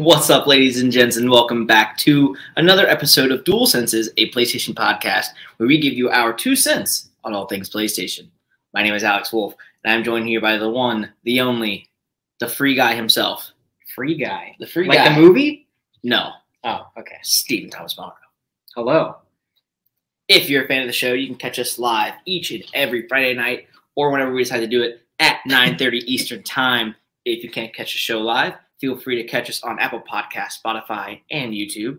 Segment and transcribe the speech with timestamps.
[0.00, 4.30] What's up, ladies and gents, and welcome back to another episode of Dual Senses, a
[4.30, 5.26] PlayStation podcast
[5.56, 8.28] where we give you our two cents on all things PlayStation.
[8.72, 11.88] My name is Alex Wolf, and I'm joined here by the one, the only,
[12.38, 13.50] the free guy himself.
[13.94, 14.54] Free guy.
[14.60, 15.06] The free like guy.
[15.06, 15.66] Like the movie?
[16.04, 16.30] No,
[16.64, 17.18] Oh, okay.
[17.22, 18.14] Stephen Thomas Morrow.
[18.76, 19.16] Hello.
[20.28, 23.08] If you're a fan of the show, you can catch us live each and every
[23.08, 26.94] Friday night or whenever we decide to do it at 9.30 Eastern Time.
[27.24, 30.62] If you can't catch the show live, feel free to catch us on Apple Podcasts,
[30.64, 31.98] Spotify, and YouTube.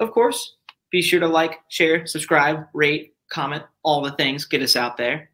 [0.00, 0.56] Of course,
[0.90, 4.44] be sure to like, share, subscribe, rate, comment, all the things.
[4.44, 5.30] Get us out there.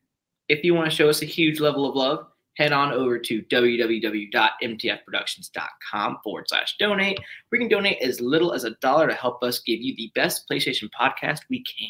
[0.49, 3.43] If you want to show us a huge level of love, head on over to
[3.43, 7.19] www.mtfproductions.com forward slash donate.
[7.51, 10.47] We can donate as little as a dollar to help us give you the best
[10.49, 11.89] PlayStation podcast we can.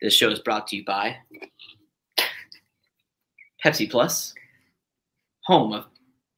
[0.00, 1.16] This show is brought to you by
[3.64, 4.34] Pepsi Plus,
[5.44, 5.84] home of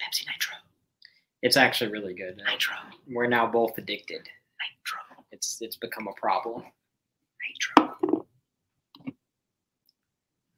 [0.03, 0.64] Pepsi Nitro.
[1.45, 2.39] It's actually really good.
[2.39, 2.75] Nitro.
[3.07, 4.21] We're now both addicted.
[4.23, 5.01] Nitro.
[5.31, 6.63] It's it's become a problem.
[7.77, 8.25] Nitro.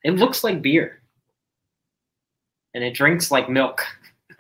[0.05, 1.03] It looks like beer.
[2.73, 3.84] And it drinks like milk.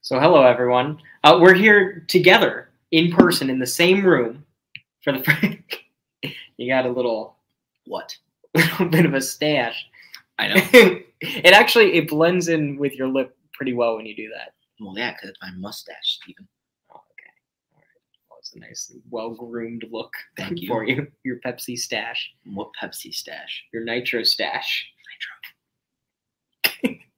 [0.00, 0.98] so hello everyone.
[1.22, 4.44] Uh, we're here together in person in the same room
[5.04, 5.58] for the
[6.56, 7.36] you got a little
[7.86, 8.16] What?
[8.56, 9.86] A little bit of a stash.
[10.38, 10.54] I know.
[11.20, 14.54] it actually it blends in with your lip pretty well when you do that.
[14.80, 16.48] well, yeah, because it's my mustache, Stephen.
[16.90, 17.30] Oh, okay.
[17.74, 18.00] All right.
[18.30, 20.68] Well, it's a nice, well groomed look Thank you.
[20.72, 21.06] for you.
[21.24, 23.64] Your Pepsi stash, What Pepsi stash?
[23.72, 24.86] your Nitro stash.
[26.82, 26.98] Nitro.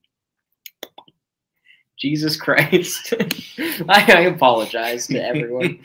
[1.99, 3.15] Jesus Christ.
[3.89, 5.79] I, I apologize to everyone.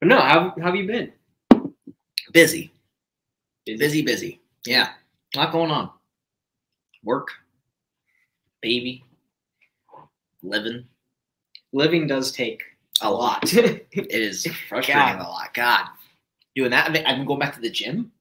[0.00, 1.12] But no, how, how have you been?
[2.32, 2.72] busy.
[3.66, 4.39] Busy, busy.
[4.66, 4.90] Yeah.
[5.34, 5.90] A lot going on.
[7.04, 7.28] Work.
[8.62, 9.04] Baby.
[10.42, 10.84] Living.
[11.72, 12.62] Living does take
[13.02, 13.52] A lot.
[13.54, 15.20] It is frustrating God.
[15.20, 15.54] a lot.
[15.54, 15.86] God.
[16.56, 16.86] Doing that.
[16.88, 18.12] I've been, I've been going back to the gym.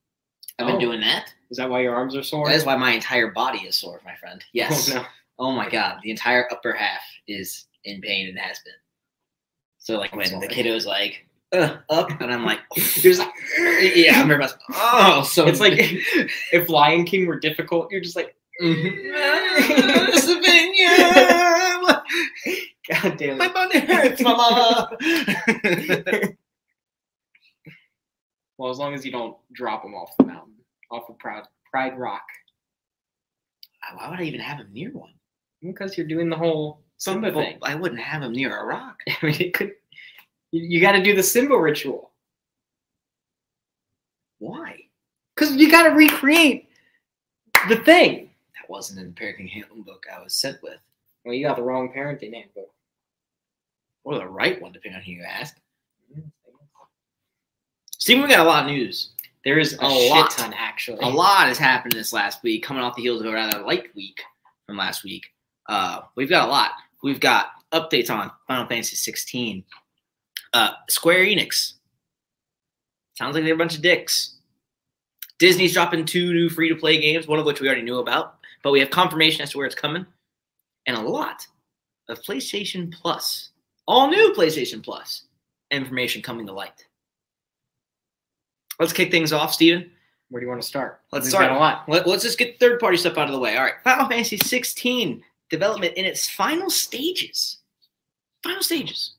[0.58, 0.80] I've been Oh.
[0.80, 1.34] doing that.
[1.50, 2.48] Is that why your arms are sore?
[2.48, 4.40] That is why my entire body is sore, my friend.
[4.44, 4.92] Oh, yes.
[4.92, 5.06] Oh, no.
[5.42, 8.74] Oh my god, the entire upper half is in pain and has been.
[9.78, 12.60] So like when the kiddo's like uh, up, and I'm like,
[13.02, 13.30] there's like,
[13.96, 14.52] yeah, I'm very much.
[14.74, 15.74] Oh, so It's like
[16.54, 18.84] if Lion King were difficult, you're just like, Savannah,
[23.02, 23.38] God damn it.
[23.38, 24.90] my body hurts, mama.
[28.58, 30.56] Well, as long as you don't drop him off the mountain,
[30.92, 32.24] off of Pride, Pride Rock.
[33.96, 35.14] Why would I even have him near one?
[35.64, 37.58] Because you're doing the whole Simba Well, thing.
[37.64, 38.98] I wouldn't have him near a rock.
[39.08, 39.72] I mean, it could.
[40.52, 42.12] You, you got to do the Simba ritual
[44.40, 44.82] Why?
[45.36, 46.70] because you got to recreate
[47.70, 48.30] the thing.
[48.60, 50.78] That wasn't in the parenting handbook I was sent with,
[51.24, 52.70] Well, you got the wrong parenting handbook.
[54.04, 55.56] or the right one, depending on who you ask.
[57.98, 59.12] Stephen, we got a lot of news.
[59.46, 60.32] There is a, A shit lot.
[60.32, 61.00] ton actually.
[61.02, 63.94] a lot has happened this last week, coming off the heels of a rather light
[63.96, 64.20] week
[64.66, 65.28] from last week.
[65.68, 66.72] Uh, we've got a lot.
[67.04, 69.64] We've got updates on Final Fantasy 16.
[70.54, 71.74] Uh, Square Enix.
[73.16, 74.36] Sounds like they're a bunch of dicks.
[75.40, 78.36] Disney's dropping two new free to play games, one of which we already knew about,
[78.64, 80.06] but we have confirmation as to where it's coming.
[80.86, 81.46] And a lot
[82.10, 83.52] of PlayStation Plus,
[83.88, 85.24] all new PlayStation Plus
[85.72, 86.86] information coming to light.
[88.80, 89.92] Let's kick things off, Steven.
[90.30, 91.02] Where do you want to start?
[91.12, 91.52] Let's We've start.
[91.52, 91.88] a lot.
[91.88, 93.58] Let, us just get third party stuff out of the way.
[93.58, 93.74] All right.
[93.84, 97.58] Final Fantasy 16 development in its final stages.
[98.44, 99.16] Final stages.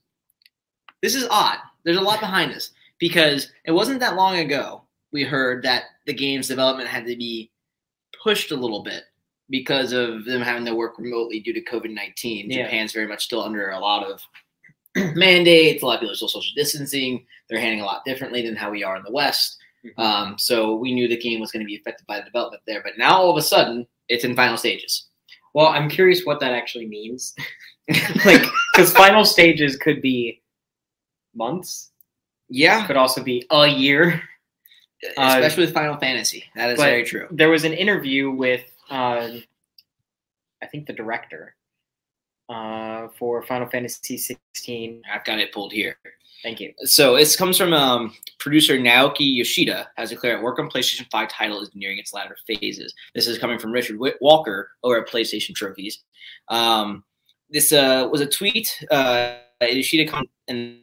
[1.03, 1.59] This is odd.
[1.85, 6.15] There's a lot behind this because it wasn't that long ago we heard that the
[6.15, 7.51] game's development had to be
[8.23, 9.05] pushed a little bit
[9.49, 12.51] because of them having to work remotely due to COVID 19.
[12.51, 12.65] Yeah.
[12.65, 14.23] Japan's very much still under a lot of
[15.17, 15.83] mandates.
[15.83, 17.27] A lot of people are still social distancing.
[17.49, 19.57] They're handling a lot differently than how we are in the West.
[19.85, 20.03] Mhm.
[20.03, 22.83] Um, so we knew the game was going to be affected by the development there.
[22.83, 25.07] But now all of a sudden, it's in final stages.
[25.55, 27.35] Well, I'm curious what that actually means.
[28.25, 28.43] like,
[28.73, 30.40] because final stages could be
[31.35, 31.91] months,
[32.49, 34.23] Yeah, could also be a year.
[35.17, 36.45] Uh, especially with Final Fantasy.
[36.55, 37.27] That is very true.
[37.31, 39.29] There was an interview with, uh,
[40.63, 41.55] I think, the director
[42.51, 45.03] uh, for Final Fantasy 16.
[45.11, 45.97] I've got it pulled here.
[46.43, 46.73] Thank you.
[46.85, 51.61] So it comes from um, producer Naoki Yoshida has declared work on PlayStation 5 title
[51.61, 52.95] is nearing its latter phases.
[53.15, 56.03] This is coming from Richard Walker over at PlayStation Trophies.
[56.49, 57.05] Um,
[57.51, 58.85] this uh, was a tweet.
[58.91, 60.81] Uh, Yoshida come in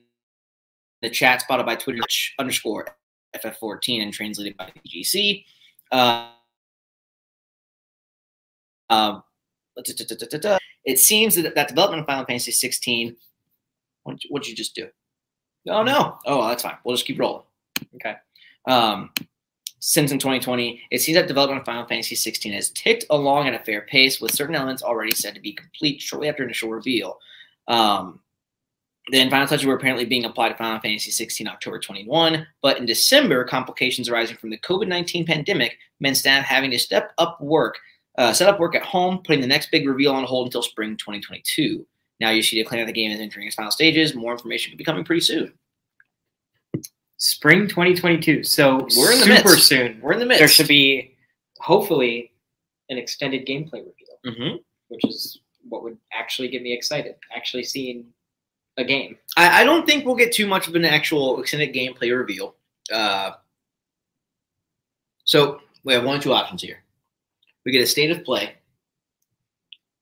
[1.01, 2.01] the chat spotted by Twitter
[2.39, 2.87] underscore
[3.35, 5.45] FF14 and translated by PGC.
[5.91, 6.29] Uh,
[8.89, 9.23] Um,
[10.85, 13.15] it seems that that development of Final Fantasy 16.
[14.03, 14.87] What what'd you just do?
[15.67, 16.17] Oh no!
[16.25, 16.77] Oh, that's fine.
[16.83, 17.43] We'll just keep rolling.
[17.95, 18.15] Okay.
[18.67, 19.11] Um,
[19.79, 23.53] since in 2020, it seems that development of Final Fantasy 16 has ticked along at
[23.53, 27.19] a fair pace, with certain elements already said to be complete shortly after initial reveal.
[27.67, 28.21] Um,
[29.11, 32.85] then final touches were apparently being applied to Final Fantasy 16 October 21, but in
[32.85, 37.77] December, complications arising from the COVID 19 pandemic meant staff having to step up work,
[38.17, 40.97] uh, set up work at home, putting the next big reveal on hold until spring
[40.97, 41.85] 2022.
[42.19, 44.13] Now you see declaring that the game is entering its final stages.
[44.15, 45.53] More information could be coming pretty soon.
[47.17, 48.43] Spring 2022.
[48.43, 49.67] So We're in the super midst.
[49.67, 49.99] soon.
[50.01, 50.39] We're in the midst.
[50.39, 51.15] There should be
[51.59, 52.31] hopefully
[52.89, 54.59] an extended gameplay reveal, Mhm.
[54.89, 57.15] which is what would actually get me excited.
[57.35, 58.05] Actually seeing
[58.77, 59.17] a game.
[59.35, 62.55] I, I don't think we'll get too much of an actual extended gameplay reveal.
[62.91, 63.31] Uh,
[65.23, 66.83] so we have one or two options here.
[67.65, 68.53] We get a state of play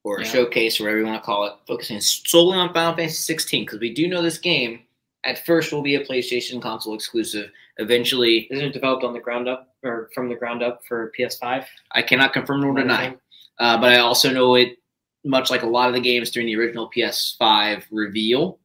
[0.04, 0.31] or a Yeah.
[0.31, 3.80] showcase, or whatever you want to call it, focusing solely on Final Fantasy 16 because
[3.80, 4.81] we do know this game
[5.24, 7.50] at first will be a PlayStation console exclusive.
[7.77, 11.66] Eventually, Isn't it developed on the ground up or from the ground up for PS5?
[11.94, 13.16] I cannot confirm nor deny.
[13.57, 14.77] Uh, but I also know it,
[15.24, 18.60] much like a lot of the games during the original PS5 reveal,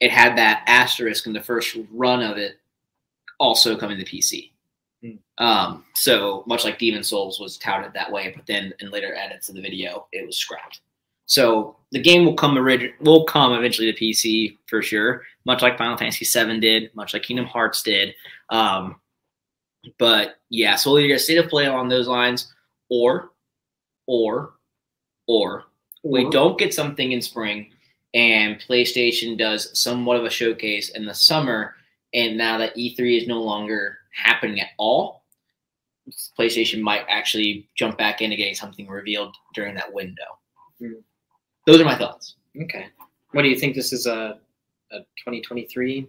[0.00, 2.58] it had that asterisk in the first run of it
[3.38, 4.50] also coming to PC.
[5.02, 5.44] Hmm.
[5.44, 9.48] Um, so much like Demon's Souls was touted that way, but then in later edits
[9.48, 10.80] of the video, it was scrapped.
[11.26, 15.76] So the game will come orig- will come eventually to PC for sure, much like
[15.76, 18.14] Final Fantasy VII did, much like Kingdom Hearts did.
[18.50, 19.00] Um,
[19.98, 22.52] but yeah, so we'll either get a state of play along those lines,
[22.88, 23.30] or,
[24.06, 24.54] or,
[25.26, 25.64] or
[26.04, 27.72] we don't get something in spring,
[28.16, 31.74] and PlayStation does somewhat of a showcase in the summer.
[32.14, 35.22] And now that E3 is no longer happening at all,
[36.38, 40.24] PlayStation might actually jump back into getting something revealed during that window.
[40.80, 40.94] Hmm.
[41.66, 42.36] Those are my thoughts.
[42.62, 42.86] Okay.
[43.32, 43.74] What do you think?
[43.74, 44.38] This is a,
[44.92, 46.08] a 2023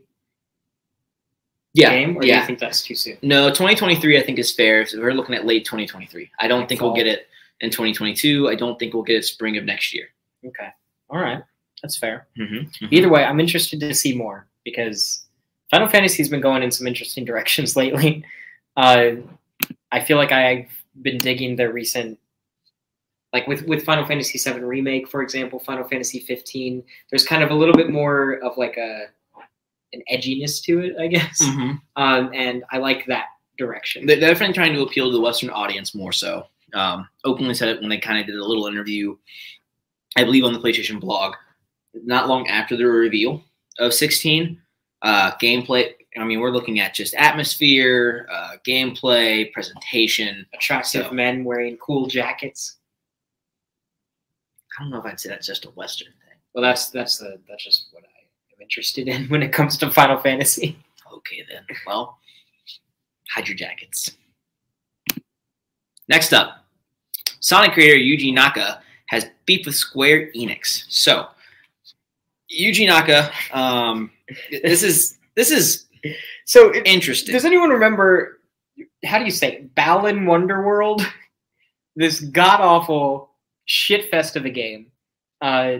[1.74, 2.40] Yeah, game, or do yeah.
[2.40, 3.18] you think that's too soon?
[3.22, 4.86] No, 2023 I think is fair.
[4.86, 6.32] So we're looking at late 2023.
[6.40, 7.28] I don't Like think we'll get it
[7.60, 8.48] in 2022.
[8.48, 10.06] I don't think we'll get it spring of next year.
[10.46, 10.70] Okay.
[11.10, 11.44] All right.
[11.82, 12.28] That's fair.
[12.38, 12.86] Mm-hmm.
[12.92, 15.26] Either way, I'm interested to see more because
[15.70, 18.24] Final Fantasy's been going in some interesting directions lately.
[18.76, 19.12] Uh,
[19.92, 20.70] I feel like I've
[21.02, 22.20] been digging the recent,
[23.34, 26.84] like with with Final Fantasy VII remake, for example, Final Fantasy 15.
[27.10, 29.06] There's kind of a little bit more of like a
[29.94, 31.72] an edginess to it, I guess, Mm-hmm.
[31.96, 33.28] um, and I like that
[33.58, 34.06] direction.
[34.06, 36.48] They're definitely trying to appeal to the Western audience more so.
[36.74, 39.16] Um, openly said it when they kind of did a little interview,
[40.18, 41.36] I believe, on the PlayStation blog,
[41.94, 43.44] not long after the reveal
[43.80, 44.62] of 16.
[45.04, 50.46] Uh, gameplay, I mean, we're looking at just atmosphere, uh, gameplay, presentation.
[50.54, 52.78] Attractive So- men wearing cool jackets.
[54.78, 56.38] I don't know if I'd say that's just a Western thing.
[56.54, 58.20] Well, that's that's the that's just what I
[58.54, 60.78] am interested in when it comes to Final Fantasy.
[61.12, 61.64] Okay, then.
[61.86, 62.20] Well,
[63.32, 64.18] hide your jackets.
[66.08, 66.66] Next up,
[67.40, 70.86] Sonic creator Yuji Naka has beef with Square Enix.
[70.90, 71.28] So,
[72.52, 74.12] Yuji Naka, um,
[74.52, 75.88] this is this is
[76.46, 77.34] So it, interesting.
[77.34, 78.40] Does anyone remember?
[79.06, 79.76] How do you say it?
[79.76, 81.06] Balan Wonderworld?
[82.00, 83.32] This god awful
[83.66, 84.92] shit fest of a game.
[85.42, 85.78] Uh,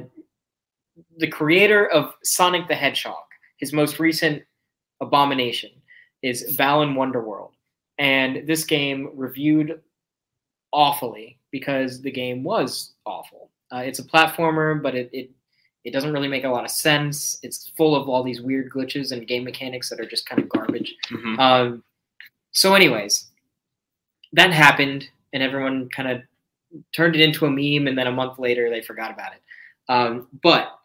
[1.18, 3.24] the creator of Sonic the Hedgehog,
[3.58, 4.42] his most recent
[5.00, 5.70] abomination,
[6.24, 7.52] is Balan Wonderworld,
[8.00, 9.80] and this game reviewed
[10.74, 13.52] awfully because the game was awful.
[13.72, 15.30] Uh, it's a platformer, but it, it
[15.88, 17.40] it doesn't really make a lot of sense.
[17.44, 20.50] It's full of all these weird glitches and game mechanics that are just kind of
[20.50, 20.94] garbage.
[21.10, 21.40] Mhm.
[21.40, 21.84] Um,
[22.52, 23.30] so, anyways,
[24.34, 26.24] that happened, and everyone kind of
[26.94, 29.42] turned it into a meme, and then a month later they forgot about it.
[29.88, 30.78] Um, but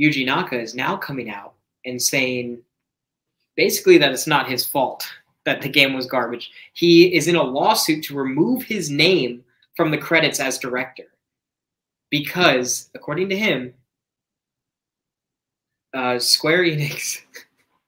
[0.00, 2.60] Yuji Naka is now coming out and saying
[3.54, 5.08] basically that it's not his fault
[5.44, 6.50] that the game was garbage.
[6.72, 9.44] He is in a lawsuit to remove his name
[9.76, 11.06] from the credits as director
[12.10, 13.72] because, according to him,
[15.94, 17.20] uh, Square Enix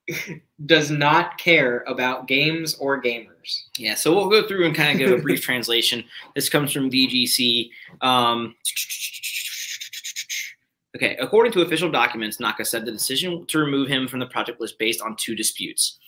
[0.67, 3.65] does not care about games or gamers.
[3.77, 6.05] Yeah, so we'll go through and kind of give a brief translation.
[6.35, 7.71] This comes from VGC.
[8.01, 8.55] Um,
[10.97, 14.61] okay, according to official documents, Naka said the decision to remove him from the project
[14.61, 15.99] was based on two disputes.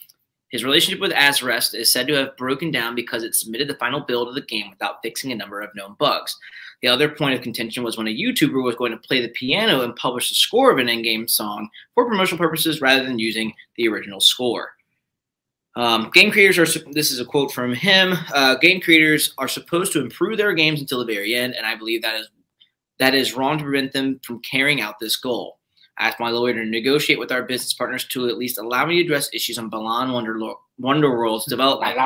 [0.50, 4.00] His relationship with Azrest is said to have broken down because it submitted the final
[4.00, 6.37] build of the game without fixing a number of known bugs.
[6.83, 9.83] The other point of contention was when a YouTuber was going to play the piano
[9.83, 13.89] and publish the score of an in-game song for promotional purposes rather than using the
[13.89, 14.71] original score.
[15.77, 16.81] Um, game creators are.
[16.91, 18.15] This is a quote from him.
[18.35, 21.77] Uh, game creators are supposed to improve their games until the very end, and I
[21.77, 22.29] believe that is
[22.99, 25.58] that is wrong to prevent them from carrying out this goal.
[25.99, 28.97] I asked my lawyer to negotiate with our business partners to at least allow me
[28.97, 30.38] to address issues on Balan Wonder
[30.81, 31.99] Wonderworld's development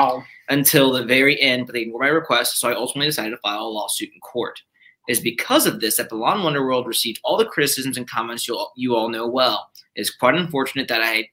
[0.49, 3.63] until the very end, but they ignored my request, so I ultimately decided to file
[3.63, 4.61] a lawsuit in court.
[5.09, 8.57] It is because of this that Balan Wonderworld received all the criticisms and comments you
[8.57, 9.71] all, you all know well.
[9.95, 11.29] It is quite unfortunate that I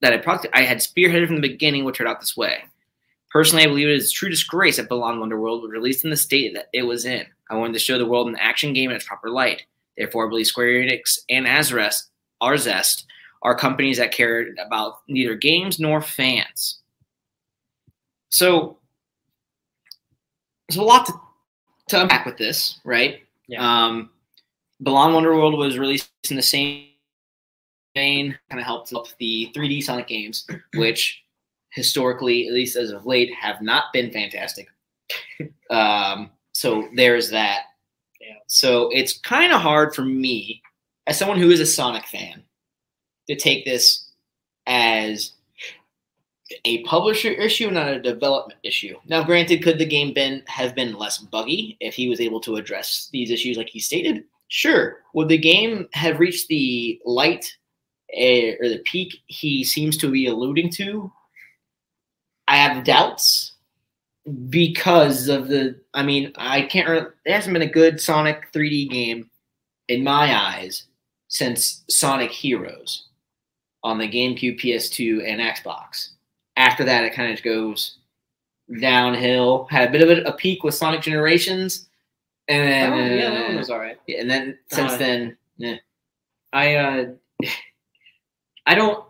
[0.00, 2.58] that I, proct- I had spearheaded from the beginning what turned out this way.
[3.30, 6.16] Personally, I believe it is a true disgrace that Balan Wonderworld was released in the
[6.16, 7.24] state that it was in.
[7.48, 9.62] I wanted to show the world an action game in its proper light.
[9.96, 12.10] Therefore, I believe Square Enix and Azrest,
[12.42, 13.04] Arzest
[13.42, 16.80] are companies that care about neither games nor fans.
[18.30, 18.78] So
[20.68, 21.12] there's a lot to,
[21.88, 23.20] to unpack with this, right?
[23.48, 23.86] Yeah.
[23.86, 24.10] Um,
[24.80, 26.86] Balan Wonderworld was released in the same
[27.94, 31.22] vein, kind of helped up the 3D Sonic games, which
[31.70, 34.68] historically, at least as of late, have not been fantastic.
[35.70, 37.64] um, so there's that.
[38.32, 38.38] Yeah.
[38.46, 40.62] So it's kind of hard for me,
[41.06, 42.42] as someone who is a Sonic fan,
[43.28, 44.10] to take this
[44.66, 45.32] as
[46.64, 48.96] a publisher issue, not a development issue.
[49.06, 52.56] Now, granted, could the game been have been less buggy if he was able to
[52.56, 54.24] address these issues like he stated?
[54.48, 54.98] Sure.
[55.14, 57.56] Would the game have reached the light
[58.14, 61.10] eh, or the peak he seems to be alluding to?
[62.48, 63.51] I have doubts
[64.48, 65.80] because of the.
[65.94, 66.88] I mean, I can't.
[66.88, 69.28] re- There hasn't been a good Sonic 3D game
[69.88, 70.84] in my eyes
[71.28, 73.08] since Sonic Heroes
[73.82, 76.10] on the GameCube, PS2, and Xbox.
[76.56, 77.98] After that, it kind of goes
[78.80, 79.66] downhill.
[79.70, 81.88] Had a bit of a, a peak with Sonic Generations,
[82.48, 83.98] and then Oh, yeah, that one was all right.
[84.06, 85.76] yeah, and then since Uh, then, yeah.
[86.52, 87.04] I uh,
[88.66, 89.04] I don't.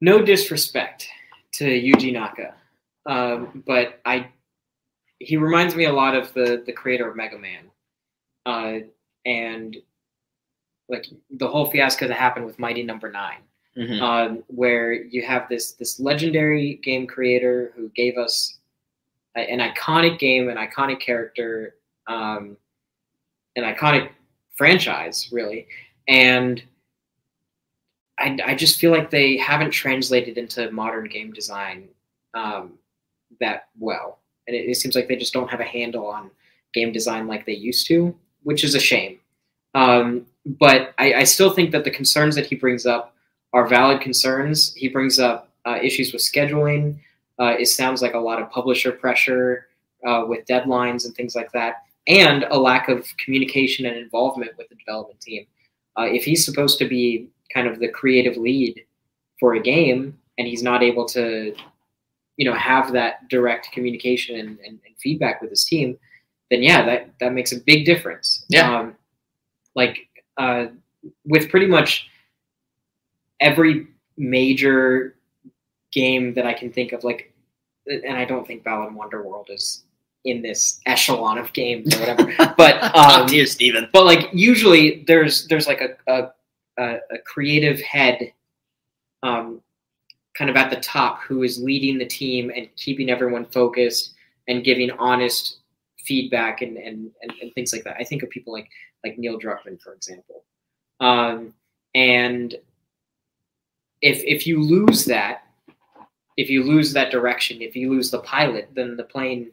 [0.00, 1.08] No disrespect
[1.54, 2.54] to Yuji Naka,
[3.06, 4.28] um, but I
[5.18, 7.70] he reminds me a lot of the the creator of Mega Man,
[8.44, 8.78] uh,
[9.24, 9.76] and
[10.88, 13.40] like the whole fiasco that happened with Mighty Number Nine
[13.76, 14.00] Mhm.
[14.00, 18.58] um, where you have this this legendary game creator who gave us
[19.36, 22.56] a, an iconic game, an iconic character, um,
[23.56, 24.10] an iconic
[24.54, 25.66] franchise, really,
[26.08, 26.62] and
[28.18, 31.88] I, I just feel like they haven't translated into modern game design
[32.32, 32.78] um,
[33.40, 36.30] that well, and it, it seems like they just don't have a handle on
[36.74, 39.18] game design like they used to, which is a shame.
[39.74, 43.14] Um, but I, I still think that the concerns that he brings up
[43.52, 44.74] are valid concerns.
[44.74, 46.98] He brings up uh, issues with scheduling.
[47.38, 49.68] Uh, it sounds like a lot of publisher pressure
[50.06, 54.68] uh, with deadlines and things like that, and a lack of communication and involvement with
[54.68, 55.46] the development team.
[55.98, 58.82] Uh, if he's supposed to be kind of the creative lead
[59.40, 61.54] for a game, and he's not able to,
[62.36, 65.98] you know, have that direct communication and, and, and feedback with his team,
[66.50, 68.44] then yeah, that that makes a big difference.
[68.48, 68.78] Yeah.
[68.78, 68.96] Um,
[69.74, 70.66] like uh,
[71.24, 72.08] with pretty much
[73.40, 75.16] every major
[75.92, 77.32] game that I can think of, like,
[77.86, 79.84] and I don't think Balan Wonderworld is
[80.24, 83.88] in this echelon of games or whatever, but um, tier, Steven.
[83.92, 85.96] but like usually there's there's like a,
[86.78, 88.32] a, a creative head,
[89.22, 89.60] um,
[90.36, 94.14] kind of at the top who is leading the team and keeping everyone focused
[94.48, 95.58] and giving honest
[95.98, 97.96] feedback and and, and, and things like that.
[97.98, 98.68] I think of people like
[99.04, 100.44] like Neil Druckmann, for example,
[101.00, 101.54] um,
[101.94, 102.54] and
[104.02, 105.44] if if you lose that,
[106.36, 109.50] if you lose that direction, if you lose the pilot, then the plane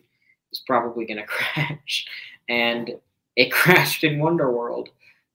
[0.52, 2.06] is probably going to crash,
[2.50, 2.92] and
[3.36, 4.88] it crashed in Wonderworld.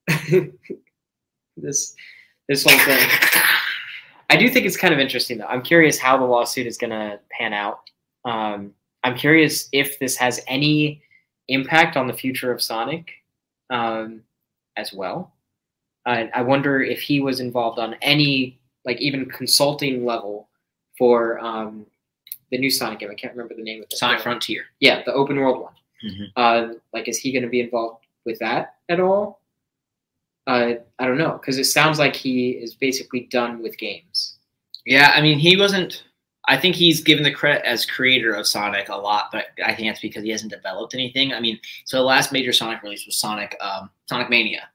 [1.57, 1.95] this
[2.49, 3.09] this whole thing.
[4.31, 5.47] I do think it's kind of interesting though.
[5.47, 7.81] I'm curious how the lawsuit is going to pan out.
[8.25, 8.73] Um,
[9.05, 11.03] I'm curious if this has any
[11.49, 13.11] impact on the future of Sonic
[13.71, 14.23] um,
[14.77, 15.33] as well.
[16.05, 20.49] I, I wonder if he was involved on any, like even consulting level
[20.97, 21.87] for um,
[22.51, 23.11] the new Sonic game.
[23.11, 23.97] I can't remember the name of it.
[23.97, 24.65] Sonic Frontier.
[24.81, 25.73] Yeah, the open world one.
[26.05, 26.27] Mhm.
[26.37, 29.38] Uh, like, is he going to be involved with that at all?
[30.49, 34.39] Uh, I don't know because it sounds like he is basically done with games.
[34.87, 36.05] Yeah, I mean, he wasn't.
[36.49, 39.89] I think he's given the credit as creator of Sonic a lot, but I think
[39.89, 41.35] that's because he hasn't developed anything.
[41.35, 44.71] I mean, so the last major Sonic release was Sonic um, Sonic Mania,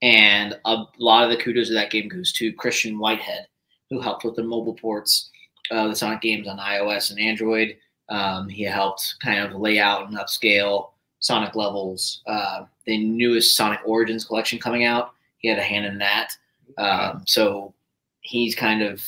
[0.00, 3.46] and a lot of the kudos of that game goes to Christian Whitehead,
[3.90, 5.30] who helped with the mobile ports
[5.70, 7.76] of the Sonic games on iOS and Android.
[8.08, 12.22] Um, he helped kind of lay out and upscale Sonic levels.
[12.26, 16.32] Uh, the newest Sonic Origins collection coming out, he had a hand in that.
[16.78, 17.74] Um, so
[18.20, 19.02] he's kind of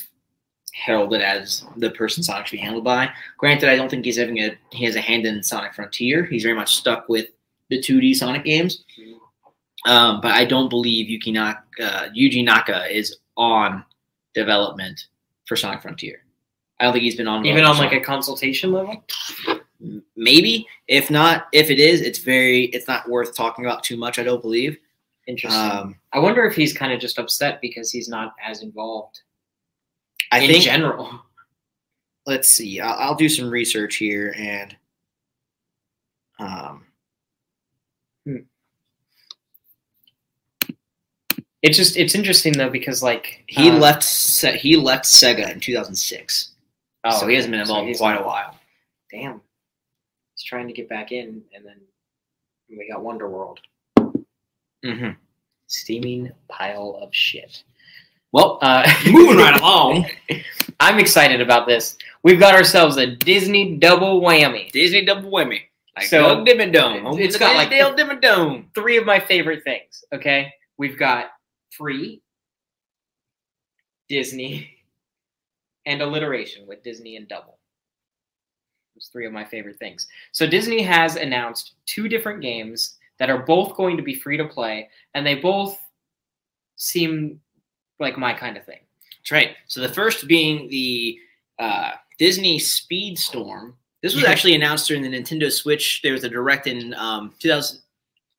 [0.74, 3.10] heralded as the person Sonic should be handled by.
[3.38, 6.24] Granted, I don't think he's having a he has a hand in Sonic Frontier.
[6.24, 7.26] He's very much stuck with
[7.70, 8.84] the 2D Sonic games.
[9.86, 13.84] Um, but I don't believe Yuki Naka, uh, Yuji Naka is on
[14.34, 15.06] development
[15.46, 16.24] for Sonic Frontier.
[16.78, 19.04] I don't think he's been on Even on like a consultation level.
[20.16, 20.66] Maybe.
[20.88, 24.18] If not, if it is, it's very it's not worth talking about too much.
[24.18, 24.78] I don't believe.
[25.26, 25.60] Interesting.
[25.70, 29.20] Um, I wonder if he's kind of just upset because he's not as involved
[30.32, 30.64] I in think.
[30.64, 31.20] general.
[32.26, 32.80] let's see.
[32.80, 34.76] I'll, I'll do some research here and.
[36.38, 36.86] Um,
[41.62, 44.04] It's just it's interesting though because like he uh, left.
[44.04, 46.50] He left Sega in 2006,
[47.04, 48.58] oh, so he hasn't been so involved in quite a while.
[49.12, 49.40] Damn,
[50.52, 51.76] trying to get back in, and then
[52.68, 53.58] we got Wonder World,
[54.84, 55.10] hmm
[55.66, 57.64] steaming pile of shit.
[58.32, 60.06] Well, Uh, moving right along.
[60.78, 61.96] I'm excited about this.
[62.22, 64.70] We've got ourselves a Disney double whammy.
[64.72, 65.60] Disney double whammy.
[65.96, 67.14] Like So, Doug Dimmadome.
[67.18, 68.66] it's It's got, got like, Dale Dimmadome.
[68.74, 70.04] Three of my favorite things.
[70.14, 71.30] Okay, we've got
[71.70, 72.20] free,
[74.10, 74.68] Disney,
[75.86, 77.58] and alliteration with Disney and double.
[78.94, 80.06] Those three of my favorite things.
[80.32, 84.46] So Disney has announced two different games that are both going to be free to
[84.46, 85.78] play, and they both
[86.76, 87.40] seem
[87.98, 88.80] like my kind of thing.
[89.18, 89.56] That's right.
[89.66, 91.18] So the first being the
[91.58, 93.74] uh, Disney Speedstorm.
[94.02, 96.00] This was actually announced during the Nintendo Switch.
[96.02, 97.80] There was a direct in um, 2000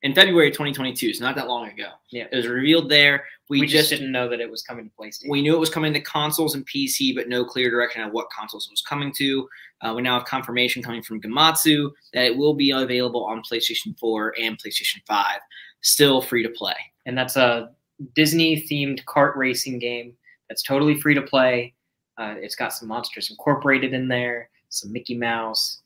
[0.02, 1.88] in February 2022, so not that long ago.
[2.10, 2.26] Yeah.
[2.30, 3.24] It was revealed there.
[3.50, 5.28] We, We, just just didn't know that it was coming to PlayStation.
[5.28, 8.28] we knew it was coming to consoles and PC, but no clear direction of what
[8.30, 9.48] consoles it was coming to.
[9.82, 13.98] Uh, we now have confirmation coming from Gematsu that it will be available on PlayStation
[13.98, 15.40] 4 and PlayStation 5,
[15.82, 16.74] still free to play.
[17.06, 17.70] and that's a
[18.14, 20.14] Disney themed kart racing game
[20.48, 21.74] that's totally free to play.
[22.18, 25.82] Uh, it's got some monsters incorporated in there, some Mickey Mouse,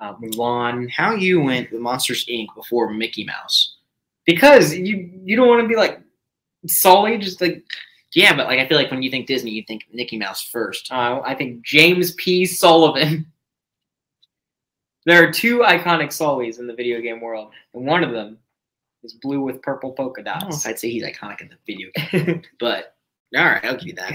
[0.00, 0.90] uh, Mulan.
[0.90, 2.48] How you went with Monsters Inc.
[2.54, 3.76] before Mickey Mouse?
[4.24, 6.00] Because you you don't want to be like
[6.66, 7.64] Sully, just like
[8.14, 10.90] Yeah, but like I feel like when you think Disney, you think Mickey Mouse first.
[10.92, 12.44] uh, I think James P.
[12.44, 13.26] Sullivan.
[15.06, 18.38] there are two iconic Sullys in the video game world, and one of them
[19.02, 20.64] is blue with purple polka I don't know dots.
[20.64, 22.94] if I'd say he's iconic in the video game, but
[23.36, 24.12] all right, I'll give you that.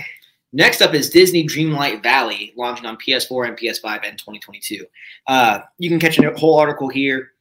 [0.54, 4.86] Next up is Disney Dreamlight Valley, launching on PS4 and PS5 in 2022.
[5.28, 7.32] Uh, you can catch a whole article here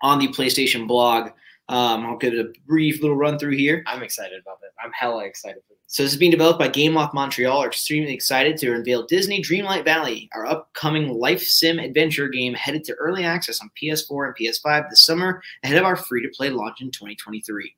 [0.00, 1.30] on the PlayStation blog.
[1.70, 3.84] Um, I'll give it a brief little run through here.
[3.86, 4.72] I'm excited about it.
[4.84, 5.78] I'm hella excited for this.
[5.86, 7.58] So this is being developed by Gameloft Montreal.
[7.58, 12.82] Are extremely excited to unveil Disney Dreamlight Valley, our upcoming life sim adventure game headed
[12.84, 16.90] to early access on PS4 and PS5 this summer, ahead of our free-to-play launch in
[16.90, 17.72] 2023.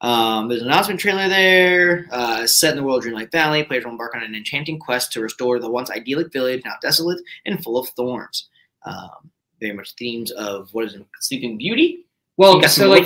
[0.00, 2.06] Um, there's an announcement trailer there.
[2.10, 5.12] Uh, set in the world of Dreamlight Valley, players will embark on an enchanting quest
[5.12, 8.48] to restore the once idyllic village, now desolate and full of thorns.
[8.86, 12.06] Um, very much themes of what is it, Sleeping Beauty.
[12.38, 13.04] Well, You got some so like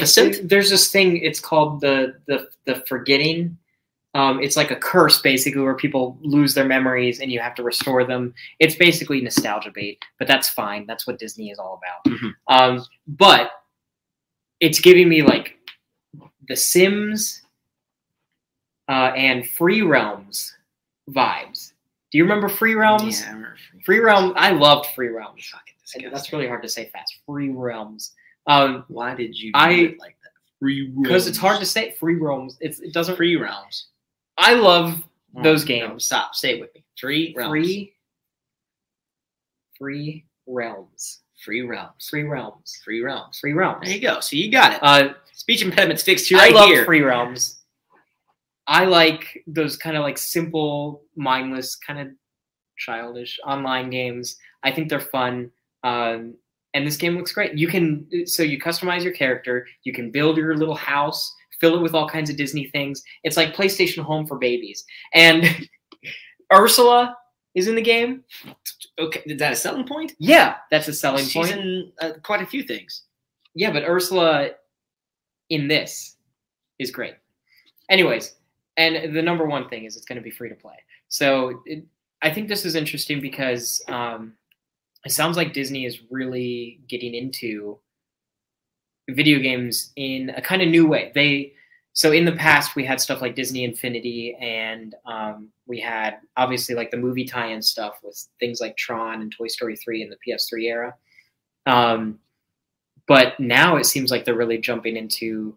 [0.48, 1.16] there's this thing.
[1.16, 3.56] It's called the the the forgetting.
[4.14, 7.62] Um, it's like a curse, basically, where people lose their memories and you have to
[7.62, 8.34] restore them.
[8.60, 10.84] It's basically nostalgia bait, but that's fine.
[10.86, 12.18] That's what Disney is all about.
[12.18, 12.34] Mhm.
[12.46, 13.52] Um, but
[14.60, 15.56] it's giving me like
[16.46, 17.40] The Sims
[18.86, 20.54] uh, and Free Realms
[21.08, 21.72] vibes.
[22.10, 23.22] Do you remember Free Realms?
[23.22, 24.34] Yeah, I remember Free- Free Realm.
[24.36, 25.50] I loved Free Realms.
[26.10, 27.16] That's really hard to say fast.
[27.24, 28.12] Free Realms.
[28.46, 30.30] Um, Why did you I- do it like that?
[30.58, 32.56] Free because it's hard to say free realms.
[32.60, 33.16] It's, it doesn't.
[33.16, 33.88] free realms.
[34.38, 35.02] I love
[35.42, 36.04] those No, games.
[36.06, 36.34] stop.
[36.34, 36.84] Say it with me.
[36.98, 37.50] Free realms.
[37.52, 37.94] free,
[39.78, 42.06] free realms, Free realms.
[42.08, 43.38] free realms, Free realms.
[43.40, 43.80] free realms.
[43.84, 44.20] There you go.
[44.20, 44.78] So you got it.
[44.82, 46.38] Uh, Speech impediments fixed here.
[46.38, 46.84] I right love here.
[46.84, 47.60] free realms.
[48.68, 52.08] I like those kind of like simple, mindless, kind of
[52.78, 54.36] childish online games.
[54.62, 55.50] I think they're fun.
[55.82, 56.34] Um,
[56.74, 57.56] and this game looks great.
[57.56, 59.66] You can so you customize your character.
[59.84, 63.02] You can build your little house, fill it with all kinds of Disney things.
[63.24, 64.84] It's like PlayStation Home for babies.
[65.14, 65.68] And
[66.52, 67.16] Ursula
[67.54, 68.24] is in the game.
[68.98, 70.12] Okay, is that a selling point?
[70.18, 71.52] Yeah, that's a selling She's point.
[71.52, 73.02] in uh, quite a few things.
[73.54, 74.50] Yeah, but Ursula
[75.50, 76.16] in this
[76.78, 77.14] is great.
[77.90, 78.36] Anyways,
[78.76, 80.76] and the number one thing is it's going to be free to play.
[81.08, 81.84] So it,
[82.22, 84.34] I think this is interesting because um,
[85.04, 87.78] it sounds like Disney is really getting into
[89.10, 91.10] video games in a kind of new way.
[91.14, 91.54] They
[91.94, 96.74] so in the past we had stuff like Disney Infinity, and um, we had obviously
[96.74, 100.16] like the movie tie-in stuff with things like Tron and Toy Story 3 in the
[100.26, 100.94] PS3 era.
[101.66, 102.18] Um,
[103.06, 105.56] but now it seems like they're really jumping into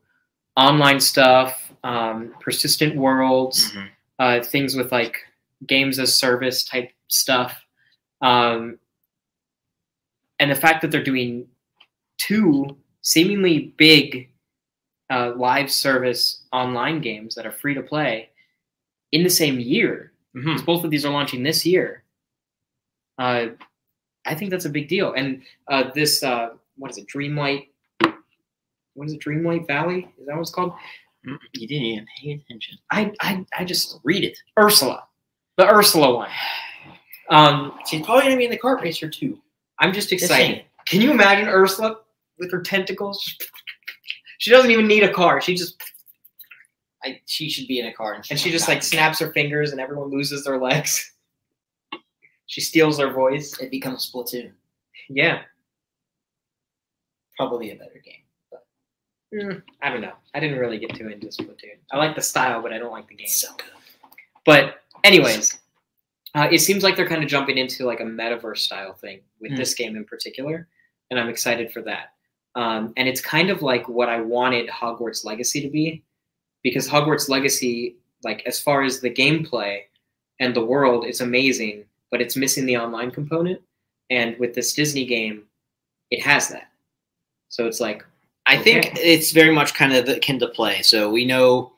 [0.57, 3.73] online stuff, um, persistent worlds,
[4.19, 5.17] uh, things with like
[5.65, 7.61] games as service type stuff.
[8.21, 8.79] Um,
[10.39, 11.47] and the fact that they're doing
[12.17, 14.29] two seemingly big
[15.11, 18.29] uh, live service online games that are free to play
[19.11, 20.11] in the same year.
[20.35, 20.53] Mhm.
[20.55, 22.03] 'cause Both of these are launching this year.
[23.17, 23.49] Uh,
[24.25, 25.13] I think that's a big deal.
[25.13, 27.67] And uh, this, uh, what is it, Dreamlight?
[28.95, 30.11] What is it, Dreamlight Valley?
[30.19, 30.73] Is that what it's called?
[31.53, 32.77] You didn't even pay attention.
[32.91, 34.37] I, I, I just Read it.
[34.59, 35.03] Ursula,
[35.57, 36.29] the Ursula one.
[37.29, 39.39] Um, She's probably gonna be in the kart racer too.
[39.79, 40.65] I'm just excited.
[40.85, 41.97] Can you imagine Ursula
[42.39, 43.37] with her tentacles?
[44.37, 45.41] She doesn't even need a car.
[45.41, 45.81] She just
[47.03, 49.79] I, she should be in a car, and she just like snaps her fingers, and
[49.79, 51.11] everyone loses their legs.
[52.47, 53.59] She steals their voice.
[53.59, 54.51] It becomes Splatoon.
[55.09, 55.41] Yeah,
[57.37, 58.21] Probably a better game.
[59.33, 60.13] Mm, I don't know.
[60.33, 61.77] I didn't really get too into Splatoon.
[61.91, 63.27] I like the style, but I don't like the game.
[63.27, 63.67] So good.
[64.45, 65.59] But anyways,
[66.35, 69.51] uh, it seems like they're kind of jumping into like a metaverse style thing with
[69.51, 69.57] Hmm.
[69.57, 70.67] this game in particular,
[71.09, 72.13] and I'm excited for that.
[72.55, 76.03] Um, and it's kind of like what I wanted Hogwarts Legacy to be,
[76.63, 79.81] because Hogwarts Legacy, like as far as the gameplay
[80.39, 83.61] and the world, it's amazing, but it's missing the online component.
[84.09, 85.43] And with this Disney game,
[86.11, 86.69] it has that.
[87.49, 88.05] So it's like
[88.45, 90.81] I think it's very much kind of akin to play.
[90.83, 91.73] So we know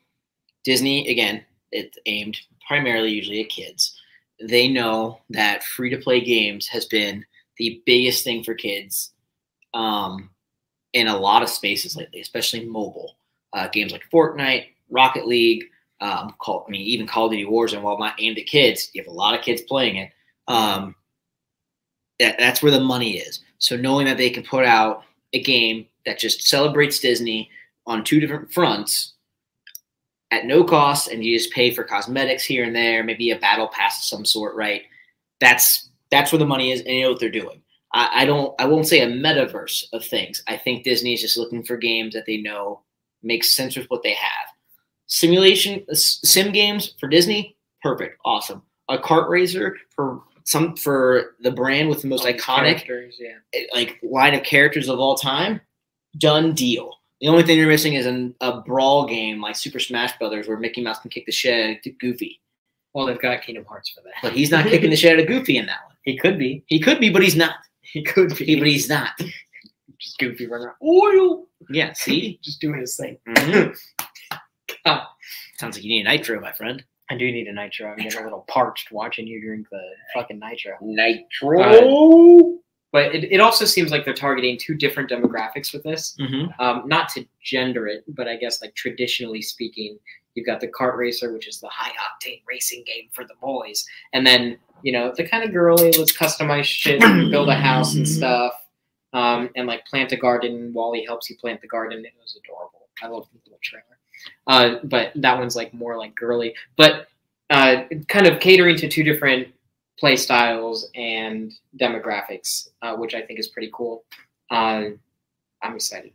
[0.64, 1.44] Disney again.
[1.72, 3.97] It's aimed primarily usually at kids.
[4.42, 7.26] They know that free to play games has been
[7.58, 9.14] the biggest thing for kids
[9.74, 10.30] um,
[10.94, 13.18] in a lot of spaces lately, especially mobile
[13.54, 15.66] uh, games like Fortnite, Rocket League.
[16.00, 17.82] Um, call, I mean, even Call of Duty Warzone.
[17.82, 20.12] While not aimed at kids, you have a lot of kids playing it.
[20.48, 20.96] Um,
[22.20, 23.40] that, that's where the money is.
[23.58, 27.50] So knowing that they can put out a game that just celebrates Disney
[27.88, 29.14] on two different fronts
[30.32, 33.68] at no cost, and you just pay for cosmetics here and there, maybe a battle
[33.68, 34.84] pass of some sort, right?
[35.40, 37.62] That's that's where the money is, and you know what they're doing.
[37.94, 40.44] I, I don't, I won't say a metaverse of things.
[40.48, 42.82] I think Disney is just looking for games that they know
[43.24, 44.48] makes sense with what they have.
[45.08, 48.62] Simulation sim games for Disney, perfect, awesome.
[48.90, 52.86] A cart racer for some for the brand with the most these iconic
[53.20, 53.36] yeah.
[53.54, 55.62] Eh, like line of characters of all time,
[56.18, 56.94] done deal.
[57.22, 60.58] The only thing you're missing is an, a brawl game like Super Smash Brothers, where
[60.58, 62.40] Mickey Mouse can kick the shit out of Goofy,
[62.94, 64.14] Well, they've got Kingdom Hearts for that.
[64.22, 65.96] but he's not kicking the shit out of Goofy in that one.
[66.04, 66.64] He could be.
[66.68, 67.56] He could be, but he's not.
[67.82, 69.10] He could be, but he's not.
[70.00, 70.76] just goofy running around.
[70.84, 71.48] Oil.
[71.70, 73.18] Yeah, see, just doing his thing.
[73.28, 73.76] Mhm.
[74.86, 75.08] God.
[75.58, 76.84] sounds like you need a nitro, my friend.
[77.10, 77.90] I do need a nitro.
[77.90, 79.82] I'm getting a little parched watching you drink the
[80.14, 80.78] fucking nitro.
[80.82, 82.60] Nitro.
[82.98, 86.18] But it, it also seems like they're targeting two different demographics with this.
[86.20, 86.50] mm-hmm.
[86.60, 90.00] Um, not to gender it, but I guess like traditionally speaking,
[90.34, 93.86] you've got the kart racer, which is the high octane racing game for the boys,
[94.14, 98.08] and then you know the kind of girly, let's customize shit, build a house and
[98.18, 98.54] stuff,
[99.14, 100.74] um, and like plant a garden.
[100.74, 102.04] Wally helps you plant the garden.
[102.04, 102.88] It was adorable.
[103.04, 103.84] I love the little trailer.
[104.48, 107.10] Uh, but that one's like more like girly, but
[107.52, 109.50] uh, kind of catering to two different
[110.00, 114.04] play styles and demographics, uh, which I think is pretty cool.
[114.50, 114.90] Uh,
[115.62, 116.12] I'm excited.